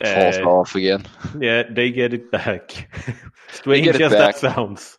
falls 0.05 0.39
Uh, 0.39 0.45
off 0.45 0.75
again. 0.77 1.07
Yeah, 1.41 1.65
they 1.71 1.91
get 1.93 2.15
it 2.15 2.31
back. 2.31 2.89
Strange 3.49 4.01
as 4.01 4.15
back. 4.15 4.35
that 4.35 4.37
sounds. 4.37 4.99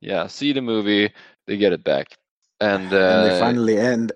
Yeah, 0.00 0.26
see 0.26 0.52
the 0.52 0.60
movie, 0.62 1.12
they 1.46 1.56
get 1.56 1.72
it 1.72 1.84
back, 1.84 2.08
and, 2.60 2.92
uh, 2.92 2.96
and 2.96 3.22
they 3.22 3.30
finally 3.30 3.78
end. 3.78 4.12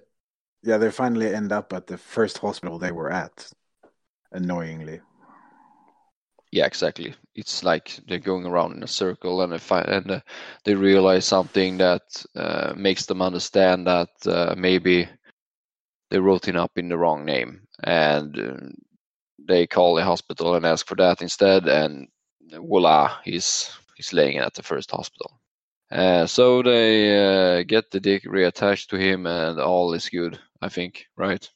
Yeah, 0.62 0.78
they 0.78 0.90
finally 0.90 1.34
end 1.34 1.52
up 1.52 1.72
at 1.72 1.86
the 1.86 1.98
first 1.98 2.38
hospital 2.38 2.78
they 2.78 2.92
were 2.92 3.10
at. 3.12 3.50
Annoyingly, 4.32 5.00
yeah, 6.52 6.66
exactly. 6.66 7.14
It's 7.34 7.62
like 7.64 7.98
they're 8.06 8.18
going 8.18 8.46
around 8.46 8.76
in 8.76 8.82
a 8.82 8.86
circle, 8.88 9.42
and 9.42 9.52
they 9.52 9.58
find, 9.58 9.88
and 9.88 10.10
uh, 10.10 10.20
they 10.64 10.74
realize 10.74 11.24
something 11.24 11.78
that 11.78 12.02
uh, 12.34 12.72
makes 12.76 13.06
them 13.06 13.20
understand 13.22 13.86
that 13.86 14.08
uh, 14.26 14.54
maybe 14.56 15.08
they 16.10 16.18
wrote 16.18 16.48
it 16.48 16.56
up 16.56 16.78
in 16.78 16.88
the 16.88 16.98
wrong 16.98 17.24
name, 17.24 17.66
and 17.84 18.38
uh, 18.38 18.56
they 19.48 19.66
call 19.66 19.94
the 19.94 20.04
hospital 20.04 20.54
and 20.54 20.66
ask 20.66 20.86
for 20.86 20.96
that 20.96 21.22
instead, 21.22 21.68
and 21.68 22.08
voila, 22.52 23.18
he's 23.24 23.70
he's 23.96 24.12
laying 24.12 24.38
at 24.38 24.54
the 24.54 24.62
first 24.62 24.90
hospital. 24.90 25.40
Uh, 25.90 26.26
so 26.26 26.62
they 26.62 27.58
uh, 27.60 27.62
get 27.64 27.90
the 27.90 28.00
dick 28.00 28.24
reattached 28.24 28.88
to 28.88 28.96
him, 28.98 29.26
and 29.26 29.60
all 29.60 29.94
is 29.94 30.08
good. 30.08 30.38
I 30.62 30.68
think, 30.70 31.06
right? 31.16 31.48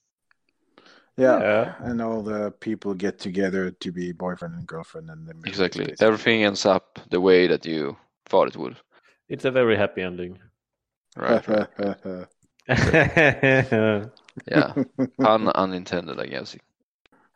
Yeah. 1.21 1.39
Yeah. 1.41 1.75
And 1.81 2.01
all 2.03 2.23
the 2.23 2.51
people 2.51 2.95
get 2.95 3.19
together 3.19 3.71
to 3.71 3.93
be 3.93 4.13
boyfriend 4.13 4.55
and 4.55 4.67
girlfriend, 4.67 5.11
and 5.11 5.27
the 5.27 5.35
movie 5.35 5.51
is 5.51 5.57
Exactly. 5.57 5.85
basically- 5.85 6.07
Everything 6.07 6.45
ends 6.45 6.67
up 6.67 6.99
the 7.11 7.21
way 7.21 7.47
that 7.47 7.67
you 7.67 7.97
thought 8.27 8.49
it 8.49 8.57
would. 8.57 8.77
It's 9.29 9.45
a 9.45 9.51
very 9.51 9.77
happy 9.77 10.03
ending. 10.03 10.39
Right. 11.17 11.47
right. 11.49 11.69
Yeah. 14.47 14.73
Pun 15.21 15.49
unintended, 15.49 16.21
I 16.21 16.27
guess. 16.27 16.57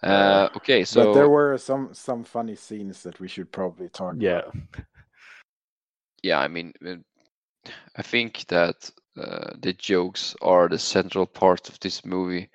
Uh, 0.02 0.50
okay, 0.54 0.84
so 0.84 1.02
but 1.02 1.14
there 1.14 1.30
were 1.30 1.56
some 1.56 1.88
some 1.94 2.24
funny 2.24 2.54
scenes 2.54 3.02
that 3.02 3.18
we 3.20 3.26
should 3.26 3.50
probably 3.50 3.88
talk 3.88 4.14
yeah. 4.18 4.40
about. 4.40 4.54
yeah, 6.22 6.38
I 6.38 6.48
mean, 6.48 6.74
uh, 6.86 6.96
I 7.96 8.02
think 8.02 8.44
that 8.48 8.90
uh, 9.16 9.52
the 9.62 9.72
jokes 9.72 10.36
are 10.42 10.68
the 10.68 10.78
central 10.78 11.24
part 11.24 11.70
of 11.70 11.80
this 11.80 12.04
movie. 12.04 12.50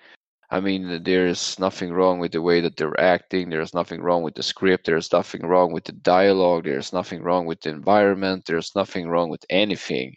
I 0.52 0.60
mean, 0.60 1.04
there's 1.04 1.60
nothing 1.60 1.94
wrong 1.94 2.18
with 2.18 2.32
the 2.32 2.42
way 2.42 2.60
that 2.62 2.76
they're 2.76 3.00
acting. 3.00 3.50
There's 3.50 3.76
nothing 3.76 4.02
wrong 4.02 4.24
with 4.24 4.34
the 4.34 4.42
script. 4.42 4.86
There's 4.88 5.12
nothing 5.12 5.46
wrong 5.46 5.72
with 5.72 5.84
the 5.84 5.92
dialogue. 5.92 6.64
There's 6.64 6.92
nothing 6.92 7.22
wrong 7.22 7.46
with 7.46 7.62
the 7.62 7.70
environment. 7.70 8.46
There's 8.46 8.76
nothing 8.76 9.08
wrong 9.08 9.30
with 9.30 9.46
anything. 9.50 10.16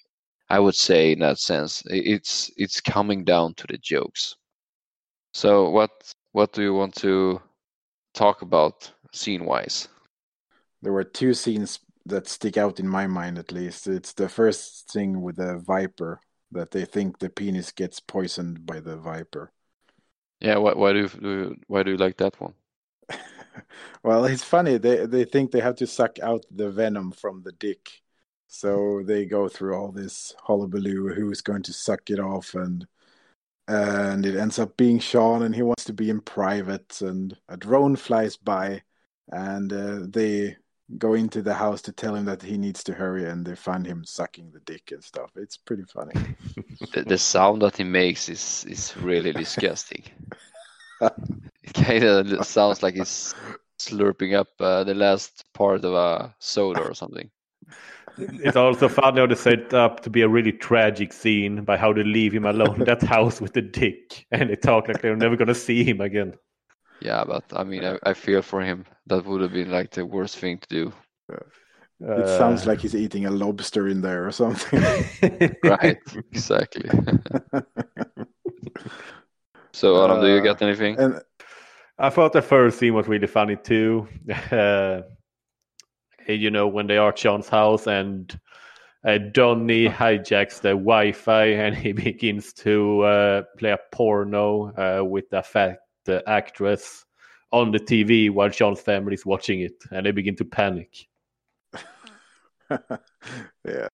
I 0.48 0.58
would 0.58 0.74
say 0.74 1.12
in 1.12 1.18
that 1.20 1.38
sense, 1.38 1.82
it's 1.86 2.50
it's 2.56 2.80
coming 2.80 3.24
down 3.24 3.54
to 3.54 3.66
the 3.66 3.78
jokes. 3.78 4.36
So 5.34 5.68
what 5.68 5.90
what 6.32 6.52
do 6.52 6.62
you 6.62 6.74
want 6.74 6.94
to 6.96 7.40
talk 8.14 8.42
about 8.42 8.90
scene 9.12 9.44
wise? 9.44 9.88
There 10.80 10.92
were 10.92 11.04
two 11.04 11.34
scenes 11.34 11.78
that 12.06 12.26
stick 12.26 12.56
out 12.56 12.80
in 12.80 12.88
my 12.88 13.06
mind, 13.06 13.38
at 13.38 13.52
least. 13.52 13.86
It's 13.86 14.12
the 14.12 14.28
first 14.28 14.90
thing 14.90 15.20
with 15.20 15.36
the 15.36 15.58
viper 15.58 16.20
that 16.50 16.70
they 16.70 16.84
think 16.84 17.18
the 17.18 17.30
penis 17.30 17.70
gets 17.72 18.00
poisoned 18.00 18.66
by 18.66 18.80
the 18.80 18.96
viper. 18.96 19.52
Yeah, 20.42 20.56
why, 20.56 20.72
why 20.72 20.92
do 20.92 20.98
you, 20.98 21.08
do 21.08 21.28
you 21.28 21.56
why 21.68 21.84
do 21.84 21.92
you 21.92 21.96
like 21.96 22.16
that 22.16 22.40
one? 22.40 22.54
well, 24.02 24.24
it's 24.24 24.42
funny. 24.42 24.76
They 24.76 25.06
they 25.06 25.24
think 25.24 25.52
they 25.52 25.60
have 25.60 25.76
to 25.76 25.86
suck 25.86 26.18
out 26.18 26.44
the 26.50 26.68
venom 26.68 27.12
from 27.12 27.42
the 27.42 27.52
dick, 27.52 28.02
so 28.48 29.02
they 29.04 29.24
go 29.24 29.48
through 29.48 29.76
all 29.76 29.92
this 29.92 30.34
hullabaloo. 30.42 31.14
Who's 31.14 31.42
going 31.42 31.62
to 31.62 31.72
suck 31.72 32.10
it 32.10 32.18
off, 32.18 32.54
and 32.54 32.84
and 33.68 34.26
it 34.26 34.36
ends 34.36 34.58
up 34.58 34.76
being 34.76 34.98
Sean, 34.98 35.42
and 35.42 35.54
he 35.54 35.62
wants 35.62 35.84
to 35.84 35.92
be 35.92 36.10
in 36.10 36.20
private. 36.20 37.00
And 37.00 37.38
a 37.48 37.56
drone 37.56 37.94
flies 37.94 38.36
by, 38.36 38.82
and 39.30 39.72
uh, 39.72 40.00
they 40.08 40.56
go 40.98 41.14
into 41.14 41.40
the 41.40 41.54
house 41.54 41.80
to 41.82 41.92
tell 41.92 42.14
him 42.14 42.24
that 42.24 42.42
he 42.42 42.58
needs 42.58 42.82
to 42.84 42.94
hurry, 42.94 43.28
and 43.28 43.46
they 43.46 43.54
find 43.54 43.86
him 43.86 44.04
sucking 44.04 44.50
the 44.50 44.60
dick 44.60 44.90
and 44.90 45.04
stuff. 45.04 45.30
It's 45.36 45.56
pretty 45.56 45.84
funny. 45.84 46.12
the, 46.92 47.04
the 47.04 47.18
sound 47.18 47.62
that 47.62 47.76
he 47.76 47.84
makes 47.84 48.28
is 48.28 48.64
is 48.68 48.96
really 48.96 49.32
disgusting. 49.32 50.02
It 51.62 51.74
kind 51.74 52.04
of 52.04 52.46
sounds 52.46 52.82
like 52.82 52.94
he's 52.94 53.34
slurping 53.78 54.34
up 54.34 54.48
uh, 54.60 54.84
the 54.84 54.94
last 54.94 55.44
part 55.54 55.84
of 55.84 55.94
a 55.94 56.34
soda 56.38 56.80
or 56.80 56.94
something. 56.94 57.30
It's 58.18 58.56
also 58.56 58.88
funny 58.88 59.20
how 59.20 59.26
they 59.26 59.34
set 59.34 59.72
up 59.72 60.00
to 60.00 60.10
be 60.10 60.22
a 60.22 60.28
really 60.28 60.52
tragic 60.52 61.12
scene 61.12 61.64
by 61.64 61.76
how 61.76 61.92
they 61.92 62.04
leave 62.04 62.32
him 62.32 62.44
alone 62.44 62.76
in 62.76 62.84
that 62.84 63.02
house 63.16 63.40
with 63.40 63.54
the 63.54 63.62
dick, 63.62 64.26
and 64.30 64.50
they 64.50 64.56
talk 64.56 64.88
like 64.88 65.00
they're 65.00 65.16
never 65.16 65.36
gonna 65.36 65.54
see 65.54 65.82
him 65.82 66.00
again. 66.00 66.34
Yeah, 67.00 67.24
but 67.26 67.44
I 67.54 67.64
mean, 67.64 67.84
I, 67.84 67.98
I 68.04 68.14
feel 68.14 68.42
for 68.42 68.60
him. 68.60 68.84
That 69.06 69.24
would 69.24 69.40
have 69.40 69.52
been 69.52 69.70
like 69.70 69.90
the 69.90 70.06
worst 70.06 70.36
thing 70.36 70.58
to 70.58 70.68
do. 70.68 70.92
It 72.00 72.28
sounds 72.28 72.66
like 72.66 72.80
he's 72.80 72.96
eating 72.96 73.26
a 73.26 73.30
lobster 73.30 73.88
in 73.88 74.00
there 74.00 74.26
or 74.26 74.32
something. 74.32 74.82
right, 75.64 75.98
exactly. 76.32 76.90
So, 79.72 80.04
Adam, 80.04 80.20
do 80.20 80.28
you 80.28 80.42
got 80.42 80.60
anything? 80.62 80.98
and 80.98 81.20
I 81.98 82.10
thought 82.10 82.32
the 82.32 82.42
first 82.42 82.78
scene 82.78 82.94
was 82.94 83.08
really 83.08 83.26
funny 83.26 83.56
too. 83.56 84.08
Uh, 84.50 85.02
you 86.28 86.50
know, 86.50 86.68
when 86.68 86.86
they 86.86 86.98
are 86.98 87.08
at 87.08 87.18
Sean's 87.18 87.48
house 87.48 87.88
and 87.88 88.38
uh, 89.04 89.18
Donnie 89.32 89.88
hijacks 89.88 90.60
the 90.60 90.70
Wi-Fi 90.70 91.46
and 91.46 91.76
he 91.84 91.92
begins 91.92 92.52
to 92.54 93.00
uh, 93.02 93.42
play 93.58 93.70
a 93.70 93.78
porno 93.90 94.72
uh, 94.76 95.04
with 95.04 95.24
a 95.32 95.42
fat 95.42 95.78
uh, 96.08 96.20
actress 96.26 97.04
on 97.50 97.70
the 97.70 97.78
TV 97.78 98.30
while 98.30 98.50
Sean's 98.50 98.80
family 98.80 99.14
is 99.14 99.26
watching 99.26 99.60
it, 99.60 99.74
and 99.90 100.06
they 100.06 100.10
begin 100.10 100.36
to 100.36 100.44
panic. 100.44 101.06
yeah, 102.70 103.88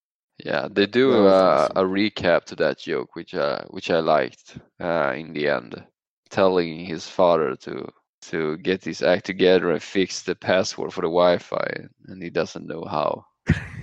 Yeah, 0.45 0.69
they 0.71 0.87
do 0.87 1.27
uh, 1.27 1.69
a 1.75 1.83
recap 1.83 2.45
to 2.45 2.57
that 2.57 2.79
joke, 2.79 3.17
which 3.17 3.35
uh, 3.35 3.63
which 3.71 3.91
I 3.91 3.99
liked 3.99 4.57
uh, 4.81 5.13
in 5.17 5.33
the 5.33 5.49
end, 5.49 5.83
telling 6.31 6.85
his 6.85 7.09
father 7.09 7.57
to 7.57 7.89
to 8.23 8.57
get 8.59 8.85
his 8.85 9.03
act 9.03 9.27
together 9.27 9.71
and 9.71 9.83
fix 9.83 10.23
the 10.23 10.35
password 10.35 10.93
for 10.93 11.01
the 11.01 11.09
Wi-Fi, 11.09 11.89
and 12.07 12.23
he 12.23 12.31
doesn't 12.31 12.67
know 12.67 12.85
how. 12.85 13.25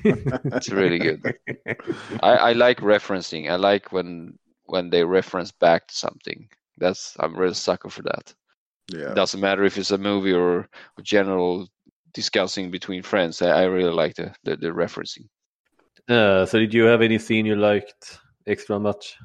It's 0.03 0.69
really 0.69 0.99
good. 0.99 1.21
I, 2.21 2.31
I 2.35 2.51
like 2.53 2.79
referencing. 2.79 3.49
I 3.49 3.55
like 3.55 3.91
when 3.91 4.37
when 4.65 4.89
they 4.89 5.03
reference 5.03 5.51
back 5.51 5.87
to 5.87 5.95
something. 5.95 6.47
That's 6.77 7.15
I'm 7.19 7.35
really 7.35 7.53
sucker 7.53 7.89
for 7.89 8.03
that. 8.03 8.33
yeah. 8.93 9.11
It 9.11 9.15
doesn't 9.15 9.41
matter 9.41 9.63
if 9.63 9.77
it's 9.77 9.91
a 9.91 9.97
movie 9.97 10.33
or, 10.33 10.59
or 10.59 11.01
general 11.03 11.67
discussing 12.13 12.71
between 12.71 13.01
friends. 13.03 13.41
I, 13.41 13.49
I 13.49 13.63
really 13.63 13.93
like 13.93 14.15
the, 14.15 14.33
the, 14.43 14.55
the 14.57 14.67
referencing. 14.67 15.27
Uh, 16.07 16.45
so, 16.45 16.59
did 16.59 16.73
you 16.73 16.83
have 16.83 17.01
any 17.01 17.17
scene 17.17 17.45
you 17.45 17.55
liked 17.55 18.19
extra 18.47 18.79
much? 18.79 19.17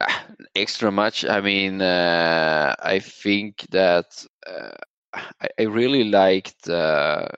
Ah, 0.00 0.26
extra 0.56 0.90
much. 0.90 1.24
I 1.24 1.40
mean, 1.40 1.80
uh, 1.80 2.74
I 2.80 2.98
think 2.98 3.66
that 3.70 4.26
uh, 4.46 4.70
I, 5.14 5.48
I 5.60 5.62
really 5.64 6.04
liked 6.04 6.68
uh, 6.68 7.28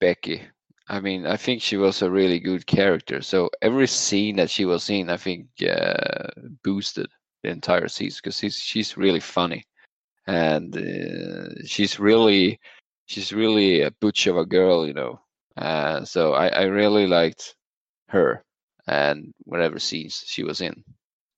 Becky. 0.00 0.42
I 0.88 1.00
mean, 1.00 1.26
I 1.26 1.36
think 1.38 1.62
she 1.62 1.78
was 1.78 2.02
a 2.02 2.10
really 2.10 2.40
good 2.40 2.66
character. 2.66 3.22
So 3.22 3.50
every 3.62 3.86
scene 3.88 4.36
that 4.36 4.50
she 4.50 4.66
was 4.66 4.90
in, 4.90 5.10
I 5.10 5.16
think 5.18 5.48
uh, 5.62 6.28
boosted 6.64 7.08
the 7.42 7.50
entire 7.50 7.88
season 7.88 8.20
because 8.22 8.38
she's 8.38 8.56
she's 8.58 8.98
really 8.98 9.20
funny, 9.20 9.64
and 10.28 10.76
uh, 10.76 11.64
she's 11.66 12.00
really 12.00 12.60
she's 13.06 13.32
really 13.32 13.82
a 13.82 13.92
butch 13.92 14.28
of 14.28 14.38
a 14.38 14.46
girl, 14.46 14.86
you 14.86 14.94
know. 14.94 15.21
Uh, 15.56 16.04
so 16.04 16.32
I, 16.34 16.48
I 16.48 16.62
really 16.64 17.06
liked 17.06 17.54
her 18.08 18.44
and 18.86 19.32
whatever 19.44 19.78
scenes 19.78 20.22
she 20.26 20.42
was 20.42 20.60
in. 20.60 20.84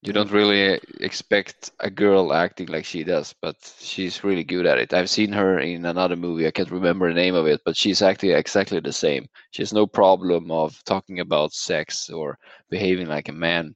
You 0.01 0.13
don't 0.13 0.31
really 0.31 0.79
expect 0.99 1.71
a 1.79 1.89
girl 1.89 2.31
acting 2.31 2.67
like 2.67 2.85
she 2.85 3.03
does, 3.03 3.33
but 3.41 3.55
she's 3.79 4.23
really 4.23 4.43
good 4.43 4.67
at 4.67 4.77
it. 4.77 4.93
I've 4.93 5.09
seen 5.09 5.31
her 5.33 5.57
in 5.59 5.83
another 5.85 6.15
movie. 6.15 6.45
I 6.45 6.51
can't 6.51 6.69
remember 6.69 7.07
the 7.07 7.15
name 7.15 7.33
of 7.33 7.47
it, 7.47 7.61
but 7.65 7.75
she's 7.75 8.03
acting 8.03 8.29
exactly 8.29 8.79
the 8.79 8.93
same. 8.93 9.25
She 9.49 9.63
has 9.63 9.73
no 9.73 9.87
problem 9.87 10.51
of 10.51 10.79
talking 10.85 11.21
about 11.21 11.53
sex 11.53 12.11
or 12.11 12.37
behaving 12.69 13.07
like 13.07 13.29
a 13.29 13.33
man 13.33 13.75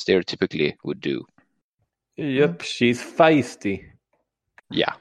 stereotypically 0.00 0.74
would 0.82 1.00
do. 1.00 1.24
Yep, 2.16 2.62
she's 2.62 3.00
feisty. 3.00 3.84
Yeah, 4.70 4.94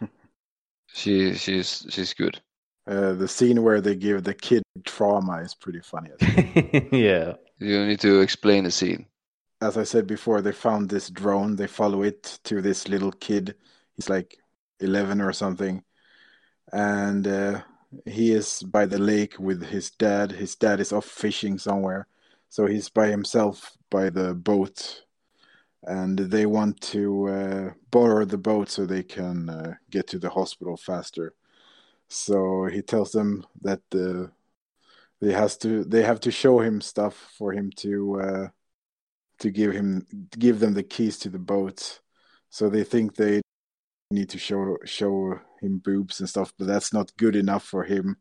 she 0.93 1.33
she's 1.33 1.87
she's 1.89 2.13
good. 2.13 2.39
Uh, 2.85 3.13
the 3.13 3.27
scene 3.27 3.63
where 3.63 3.79
they 3.79 3.95
give 3.95 4.23
the 4.23 4.33
kid 4.33 4.63
trauma 4.83 5.37
is 5.37 5.55
pretty 5.55 5.79
funny. 5.79 6.09
well. 6.19 6.83
yeah. 6.91 7.33
You 7.59 7.85
need 7.85 8.01
to 8.01 8.19
explain 8.19 8.65
the 8.65 8.71
scene. 8.71 9.05
As 9.61 9.77
I 9.77 9.83
said 9.83 10.05
before, 10.05 10.41
they 10.41 10.51
found 10.51 10.89
this 10.89 11.09
drone. 11.09 11.55
They 11.55 11.67
follow 11.67 12.03
it 12.03 12.39
to 12.43 12.61
this 12.61 12.89
little 12.89 13.13
kid. 13.13 13.55
He's 13.95 14.09
like 14.09 14.37
11 14.81 15.21
or 15.21 15.31
something. 15.31 15.83
And 16.73 17.25
uh, 17.25 17.61
he 18.05 18.31
is 18.33 18.61
by 18.63 18.85
the 18.85 18.97
lake 18.97 19.39
with 19.39 19.63
his 19.63 19.91
dad. 19.91 20.33
His 20.33 20.55
dad 20.55 20.81
is 20.81 20.91
off 20.91 21.05
fishing 21.05 21.57
somewhere. 21.57 22.07
So 22.49 22.65
he's 22.65 22.89
by 22.89 23.07
himself 23.07 23.77
by 23.89 24.09
the 24.09 24.33
boat. 24.33 25.03
And 25.83 26.17
they 26.17 26.45
want 26.45 26.81
to 26.81 27.27
uh, 27.29 27.69
borrow 27.91 28.25
the 28.25 28.37
boat 28.37 28.69
so 28.69 28.85
they 28.85 29.03
can 29.03 29.49
uh, 29.49 29.73
get 29.89 30.07
to 30.07 30.19
the 30.19 30.29
hospital 30.29 30.75
faster. 30.75 31.33
So 32.09 32.65
he 32.65 32.81
tells 32.81 33.11
them 33.11 33.45
that 33.61 33.81
uh, 33.93 34.31
they 35.21 35.33
has 35.33 35.57
to 35.59 35.83
they 35.83 36.03
have 36.03 36.19
to 36.21 36.31
show 36.31 36.59
him 36.59 36.81
stuff 36.81 37.15
for 37.37 37.53
him 37.53 37.71
to 37.77 38.21
uh, 38.21 38.47
to 39.39 39.51
give 39.51 39.73
him 39.73 40.05
give 40.37 40.59
them 40.59 40.73
the 40.73 40.83
keys 40.83 41.19
to 41.19 41.29
the 41.29 41.39
boat. 41.39 42.01
So 42.49 42.69
they 42.69 42.83
think 42.83 43.15
they 43.15 43.41
need 44.11 44.29
to 44.29 44.37
show 44.37 44.77
show 44.85 45.39
him 45.61 45.79
boobs 45.79 46.19
and 46.19 46.29
stuff, 46.29 46.53
but 46.57 46.67
that's 46.67 46.93
not 46.93 47.15
good 47.17 47.35
enough 47.35 47.63
for 47.63 47.83
him. 47.83 48.17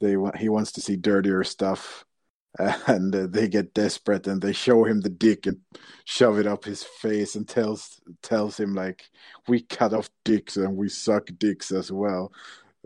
They 0.00 0.16
he 0.38 0.48
wants 0.48 0.72
to 0.72 0.80
see 0.80 0.96
dirtier 0.96 1.44
stuff, 1.44 2.04
and 2.58 3.14
uh, 3.14 3.26
they 3.28 3.48
get 3.48 3.74
desperate 3.74 4.26
and 4.26 4.40
they 4.40 4.52
show 4.52 4.84
him 4.84 5.00
the 5.00 5.10
dick 5.10 5.46
and 5.46 5.58
shove 6.04 6.38
it 6.38 6.46
up 6.46 6.64
his 6.64 6.82
face 6.82 7.34
and 7.36 7.48
tells 7.48 8.00
tells 8.22 8.58
him 8.58 8.74
like 8.74 9.10
we 9.48 9.62
cut 9.62 9.92
off 9.92 10.10
dicks 10.24 10.56
and 10.56 10.76
we 10.76 10.88
suck 10.88 11.28
dicks 11.38 11.70
as 11.72 11.92
well, 11.92 12.32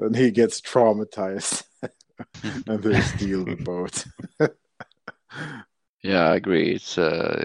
and 0.00 0.16
he 0.16 0.30
gets 0.30 0.60
traumatized, 0.60 1.64
and 2.66 2.82
they 2.82 3.00
steal 3.00 3.44
the 3.44 3.56
boat. 3.56 4.04
Yeah, 6.02 6.30
I 6.30 6.36
agree. 6.36 6.72
It's 6.74 6.96
uh, 6.98 7.44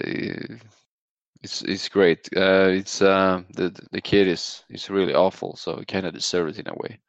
it's 1.44 1.62
it's 1.62 1.90
great. 1.90 2.30
Uh, 2.36 2.70
it's 2.70 3.02
uh, 3.02 3.44
the 3.54 3.70
the 3.92 4.02
kid 4.02 4.28
is 4.28 4.64
is 4.70 4.90
really 4.90 5.14
awful, 5.14 5.56
so 5.56 5.78
he 5.78 5.86
kind 5.86 6.06
of 6.06 6.14
deserves 6.14 6.58
it 6.58 6.68
in 6.68 6.74
a 6.74 6.76
way. 6.76 7.00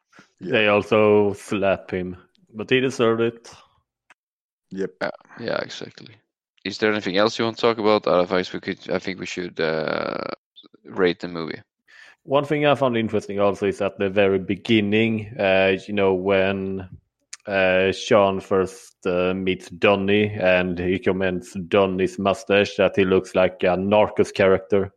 They 0.40 0.68
also 0.68 1.34
slap 1.34 1.90
him, 1.90 2.16
but 2.54 2.70
he 2.70 2.80
deserved 2.80 3.20
it. 3.20 3.50
Yep. 4.70 4.90
Yeah, 5.38 5.58
exactly. 5.62 6.14
Is 6.64 6.78
there 6.78 6.90
anything 6.92 7.16
else 7.16 7.38
you 7.38 7.44
want 7.44 7.56
to 7.56 7.62
talk 7.62 7.78
about? 7.78 8.06
Otherwise, 8.06 8.52
we 8.52 8.60
could. 8.60 8.90
I 8.90 8.98
think 8.98 9.20
we 9.20 9.26
should 9.26 9.60
uh, 9.60 10.30
rate 10.84 11.20
the 11.20 11.28
movie. 11.28 11.62
One 12.26 12.44
thing 12.44 12.66
I 12.66 12.74
found 12.74 12.96
interesting 12.96 13.38
also 13.38 13.66
is 13.66 13.80
at 13.80 13.98
the 13.98 14.10
very 14.10 14.40
beginning, 14.40 15.32
uh, 15.38 15.78
you 15.86 15.94
know, 15.94 16.12
when 16.12 16.88
uh, 17.46 17.92
Sean 17.92 18.40
first 18.40 18.96
uh, 19.06 19.32
meets 19.32 19.70
Donnie 19.70 20.32
and 20.32 20.76
he 20.76 20.98
comments 20.98 21.54
Donnie's 21.68 22.18
mustache 22.18 22.74
that 22.78 22.96
he 22.96 23.04
looks 23.04 23.36
like 23.36 23.62
a 23.62 23.76
Narcos 23.76 24.34
character. 24.34 24.92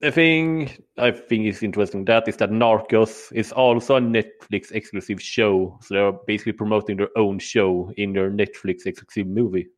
the 0.00 0.10
thing 0.10 0.68
I 0.98 1.12
think 1.12 1.46
is 1.46 1.62
interesting 1.62 2.04
that 2.06 2.26
is 2.26 2.36
that 2.38 2.50
Narcos 2.50 3.32
is 3.32 3.52
also 3.52 3.96
a 3.96 4.00
Netflix 4.00 4.72
exclusive 4.72 5.22
show. 5.22 5.78
So 5.82 5.94
they're 5.94 6.12
basically 6.26 6.54
promoting 6.54 6.96
their 6.96 7.16
own 7.16 7.38
show 7.38 7.92
in 7.96 8.12
their 8.12 8.28
Netflix 8.28 8.86
exclusive 8.86 9.28
movie. 9.28 9.68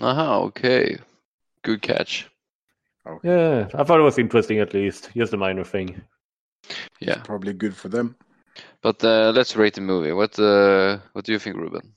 Aha, 0.00 0.38
okay. 0.42 0.96
Good 1.64 1.82
catch. 1.82 2.28
Okay. 3.04 3.28
Yeah, 3.28 3.68
I 3.74 3.82
thought 3.82 3.98
it 3.98 4.04
was 4.04 4.18
interesting 4.18 4.60
at 4.60 4.72
least. 4.72 5.10
Just 5.16 5.32
a 5.32 5.36
minor 5.36 5.64
thing. 5.64 6.00
Yeah. 7.00 7.20
Probably 7.24 7.52
good 7.52 7.76
for 7.76 7.88
them. 7.88 8.16
But 8.82 9.02
uh, 9.04 9.32
let's 9.34 9.56
rate 9.56 9.74
the 9.74 9.80
movie. 9.80 10.12
What 10.12 10.38
uh, 10.38 10.98
what 11.12 11.24
do 11.24 11.32
you 11.32 11.38
think, 11.38 11.56
Ruben? 11.56 11.94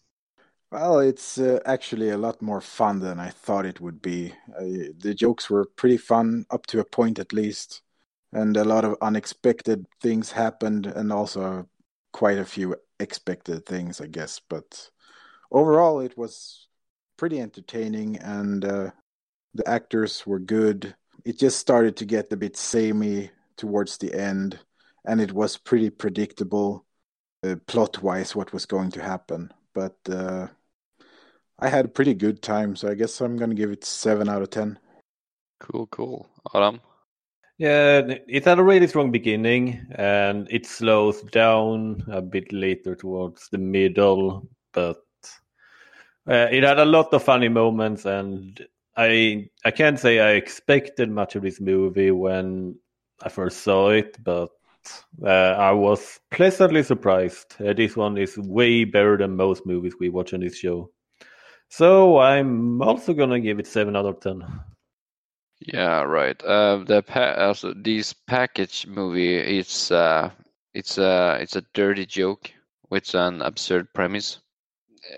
Well, 0.72 1.00
it's 1.00 1.38
uh, 1.38 1.60
actually 1.66 2.10
a 2.10 2.18
lot 2.18 2.42
more 2.42 2.62
fun 2.62 3.00
than 3.00 3.20
I 3.20 3.30
thought 3.30 3.66
it 3.66 3.80
would 3.80 4.02
be. 4.02 4.34
Uh, 4.58 4.92
the 4.98 5.14
jokes 5.16 5.50
were 5.50 5.66
pretty 5.78 5.98
fun, 5.98 6.46
up 6.50 6.66
to 6.68 6.80
a 6.80 6.86
point 6.86 7.20
at 7.20 7.34
least, 7.34 7.82
and 8.34 8.58
a 8.58 8.64
lot 8.64 8.84
of 8.84 8.98
unexpected 9.02 9.86
things 10.02 10.32
happened, 10.32 10.88
and 10.88 11.14
also 11.14 11.68
quite 12.12 12.40
a 12.40 12.46
few 12.46 12.76
expected 13.00 13.66
things, 13.66 14.02
I 14.02 14.08
guess. 14.08 14.42
But 14.50 14.90
overall, 15.52 16.00
it 16.00 16.18
was 16.18 16.68
pretty 17.18 17.40
entertaining, 17.40 18.18
and 18.18 18.66
uh, 18.66 18.92
the 19.54 19.68
actors 19.68 20.26
were 20.28 20.40
good. 20.40 20.96
It 21.24 21.40
just 21.40 21.60
started 21.60 21.96
to 21.98 22.06
get 22.06 22.34
a 22.34 22.38
bit 22.38 22.58
samey 22.58 23.32
towards 23.58 23.98
the 23.98 24.14
end, 24.14 24.60
and 25.06 25.22
it 25.22 25.32
was 25.32 25.58
pretty 25.58 25.90
predictable 25.90 26.86
uh, 27.44 27.56
plot 27.68 28.02
wise 28.02 28.36
what 28.36 28.54
was 28.54 28.66
going 28.66 28.92
to 28.92 29.02
happen. 29.02 29.52
But 29.74 29.98
uh, 30.10 30.48
I 31.60 31.70
had 31.70 31.86
a 31.86 31.90
pretty 31.90 32.14
good 32.14 32.42
time, 32.42 32.76
so 32.76 32.90
I 32.90 32.96
guess 32.96 33.22
I'm 33.22 33.38
gonna 33.38 33.56
give 33.56 33.72
it 33.72 33.86
seven 33.86 34.30
out 34.30 34.42
of 34.42 34.50
ten. 34.50 34.80
Cool, 35.60 35.88
cool. 35.88 36.30
Adam? 36.54 36.82
Yeah, 37.58 38.02
it 38.28 38.44
had 38.44 38.60
a 38.60 38.64
really 38.64 38.88
strong 38.88 39.12
beginning 39.12 39.88
and 39.96 40.46
it 40.52 40.66
slows 40.66 41.22
down 41.22 42.04
a 42.12 42.22
bit 42.22 42.52
later 42.52 42.96
towards 42.96 43.48
the 43.50 43.58
middle, 43.58 44.50
but 44.74 44.98
uh, 46.28 46.48
it 46.52 46.64
had 46.64 46.80
a 46.80 46.86
lot 46.86 47.14
of 47.14 47.24
funny 47.24 47.48
moments 47.48 48.06
and 48.06 48.68
I 48.98 49.50
I 49.64 49.72
can't 49.72 50.00
say 50.00 50.20
I 50.20 50.32
expected 50.32 51.10
much 51.10 51.36
of 51.36 51.44
this 51.44 51.62
movie 51.62 52.12
when 52.12 52.78
I 53.24 53.30
first 53.30 53.60
saw 53.64 53.90
it, 53.90 54.18
but 54.24 54.50
uh, 55.24 55.28
I 55.58 55.72
was 55.72 56.20
pleasantly 56.32 56.84
surprised. 56.84 57.56
Uh, 57.60 57.74
this 57.74 57.96
one 57.98 58.18
is 58.18 58.38
way 58.38 58.86
better 58.86 59.18
than 59.18 59.36
most 59.36 59.66
movies 59.66 59.96
we 60.00 60.10
watch 60.10 60.34
on 60.34 60.42
this 60.42 60.58
show. 60.58 60.92
So 61.70 62.20
I'm 62.20 62.82
also 62.82 63.14
gonna 63.14 63.40
give 63.40 63.60
it 63.60 63.68
seven 63.68 63.96
out 63.96 64.06
of 64.06 64.20
ten. 64.22 64.44
Yeah, 65.60 66.04
right. 66.04 66.42
Uh, 66.44 66.84
the 66.86 67.02
pa- 67.04 67.36
also 67.38 67.74
this 67.74 68.14
package 68.14 68.86
movie, 68.88 69.36
it's 69.38 69.92
uh, 69.92 70.32
it's 70.74 70.98
uh, 70.98 71.38
it's 71.42 71.56
a 71.56 71.64
dirty 71.74 72.06
joke 72.06 72.52
with 72.90 73.14
an 73.16 73.42
absurd 73.42 73.94
premise, 73.94 74.40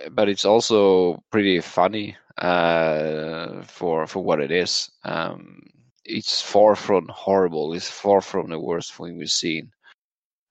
Uh, 0.06 0.10
but 0.10 0.30
it's 0.30 0.46
also 0.46 1.24
pretty 1.32 1.62
funny 1.62 2.18
uh, 2.38 3.64
for 3.64 4.08
for 4.08 4.24
what 4.24 4.42
it 4.42 4.52
is. 4.52 4.92
Um, 5.04 5.62
it's 6.08 6.42
far 6.42 6.76
from 6.76 7.08
horrible. 7.10 7.74
It's 7.74 7.90
far 7.90 8.22
from 8.22 8.50
the 8.50 8.60
worst 8.60 8.94
thing 8.94 9.18
we've 9.18 9.30
seen. 9.32 9.72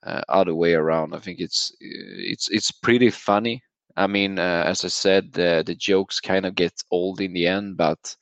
Uh, 0.05 0.23
other 0.29 0.55
way 0.55 0.75
around, 0.75 1.15
I 1.15 1.19
think 1.19 1.41
it's 1.41 1.75
it's 1.81 2.49
it's 2.51 2.71
pretty 2.71 3.11
funny. 3.11 3.63
I 3.97 4.07
mean, 4.07 4.39
uh, 4.39 4.65
as 4.67 4.85
I 4.85 4.89
said, 4.89 5.33
the 5.33 5.63
the 5.67 5.75
jokes 5.75 6.21
kind 6.21 6.47
of 6.47 6.55
get 6.55 6.75
old 6.91 7.21
in 7.21 7.33
the 7.33 7.47
end, 7.47 7.77
but 7.77 8.17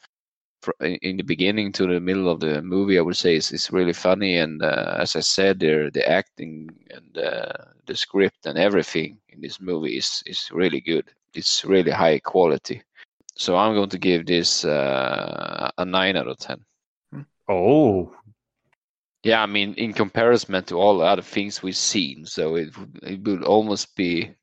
in 0.81 1.17
the 1.17 1.23
beginning 1.23 1.73
to 1.73 1.87
the 1.87 2.01
middle 2.01 2.31
of 2.31 2.41
the 2.41 2.63
movie, 2.63 2.99
I 2.99 3.03
would 3.03 3.17
say 3.17 3.37
it's, 3.37 3.53
is 3.53 3.71
really 3.71 3.93
funny. 3.93 4.39
And 4.39 4.63
uh, 4.63 4.97
as 4.99 5.17
I 5.17 5.21
said, 5.21 5.61
there 5.61 5.91
the 5.91 6.09
acting 6.09 6.71
and 6.91 7.19
uh, 7.19 7.53
the 7.87 7.97
script 7.97 8.47
and 8.47 8.57
everything 8.57 9.19
in 9.29 9.41
this 9.41 9.61
movie 9.61 9.99
is 9.99 10.23
is 10.27 10.51
really 10.53 10.81
good. 10.81 11.11
It's 11.35 11.65
really 11.65 11.91
high 11.91 12.21
quality. 12.21 12.83
So 13.37 13.57
I'm 13.57 13.75
going 13.75 13.91
to 13.91 13.99
give 13.99 14.27
this 14.27 14.65
uh, 14.65 15.71
a 15.77 15.85
nine 15.85 16.17
out 16.17 16.29
of 16.29 16.39
ten. 16.39 16.65
Oh, 17.49 18.13
Yeah, 19.23 19.43
I 19.43 19.47
mean, 19.47 19.73
in 19.75 19.95
comparison 19.95 20.63
to 20.65 20.75
all 20.77 20.99
the 20.99 21.05
other 21.07 21.23
things 21.23 21.63
we've 21.63 21.77
seen, 21.77 22.27
so 22.27 22.57
it 22.57 22.77
would- 22.77 22.99
it 23.03 23.21
would 23.25 23.43
almost 23.45 23.97
be 23.97 24.35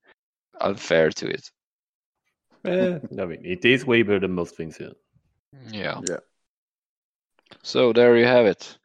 unfair 0.59 1.11
to 1.11 1.27
it. 1.27 1.51
eh, 2.65 2.99
I 3.21 3.25
mean 3.25 3.41
it 3.45 3.63
is 3.65 3.85
way 3.85 4.01
better 4.03 4.19
than 4.19 4.31
most 4.33 4.55
things. 4.55 4.77
Yeah. 4.79 4.93
Yeah. 5.71 6.01
Yeah. 6.09 6.19
So 7.63 7.93
there 7.93 8.17
you 8.17 8.25
have 8.25 8.45
it. 8.45 8.77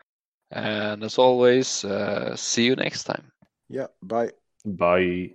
And 0.50 1.02
as 1.04 1.18
always, 1.18 1.84
uh, 1.84 2.36
see 2.36 2.64
you 2.66 2.76
next 2.76 3.04
time. 3.04 3.30
Yeah, 3.68 3.86
bye. 4.02 4.30
Bye. 4.64 5.32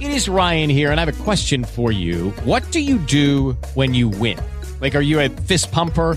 It 0.00 0.10
is 0.10 0.28
Ryan 0.28 0.70
here, 0.70 0.90
and 0.90 0.98
I 1.00 1.04
have 1.04 1.20
a 1.20 1.22
question 1.24 1.64
for 1.64 1.92
you. 1.92 2.30
What 2.44 2.62
do 2.72 2.80
you 2.80 2.98
do 2.98 3.52
when 3.74 3.94
you 3.94 4.08
win? 4.08 4.38
Like, 4.80 4.94
are 4.94 5.02
you 5.02 5.20
a 5.20 5.28
fist 5.28 5.70
pumper? 5.72 6.16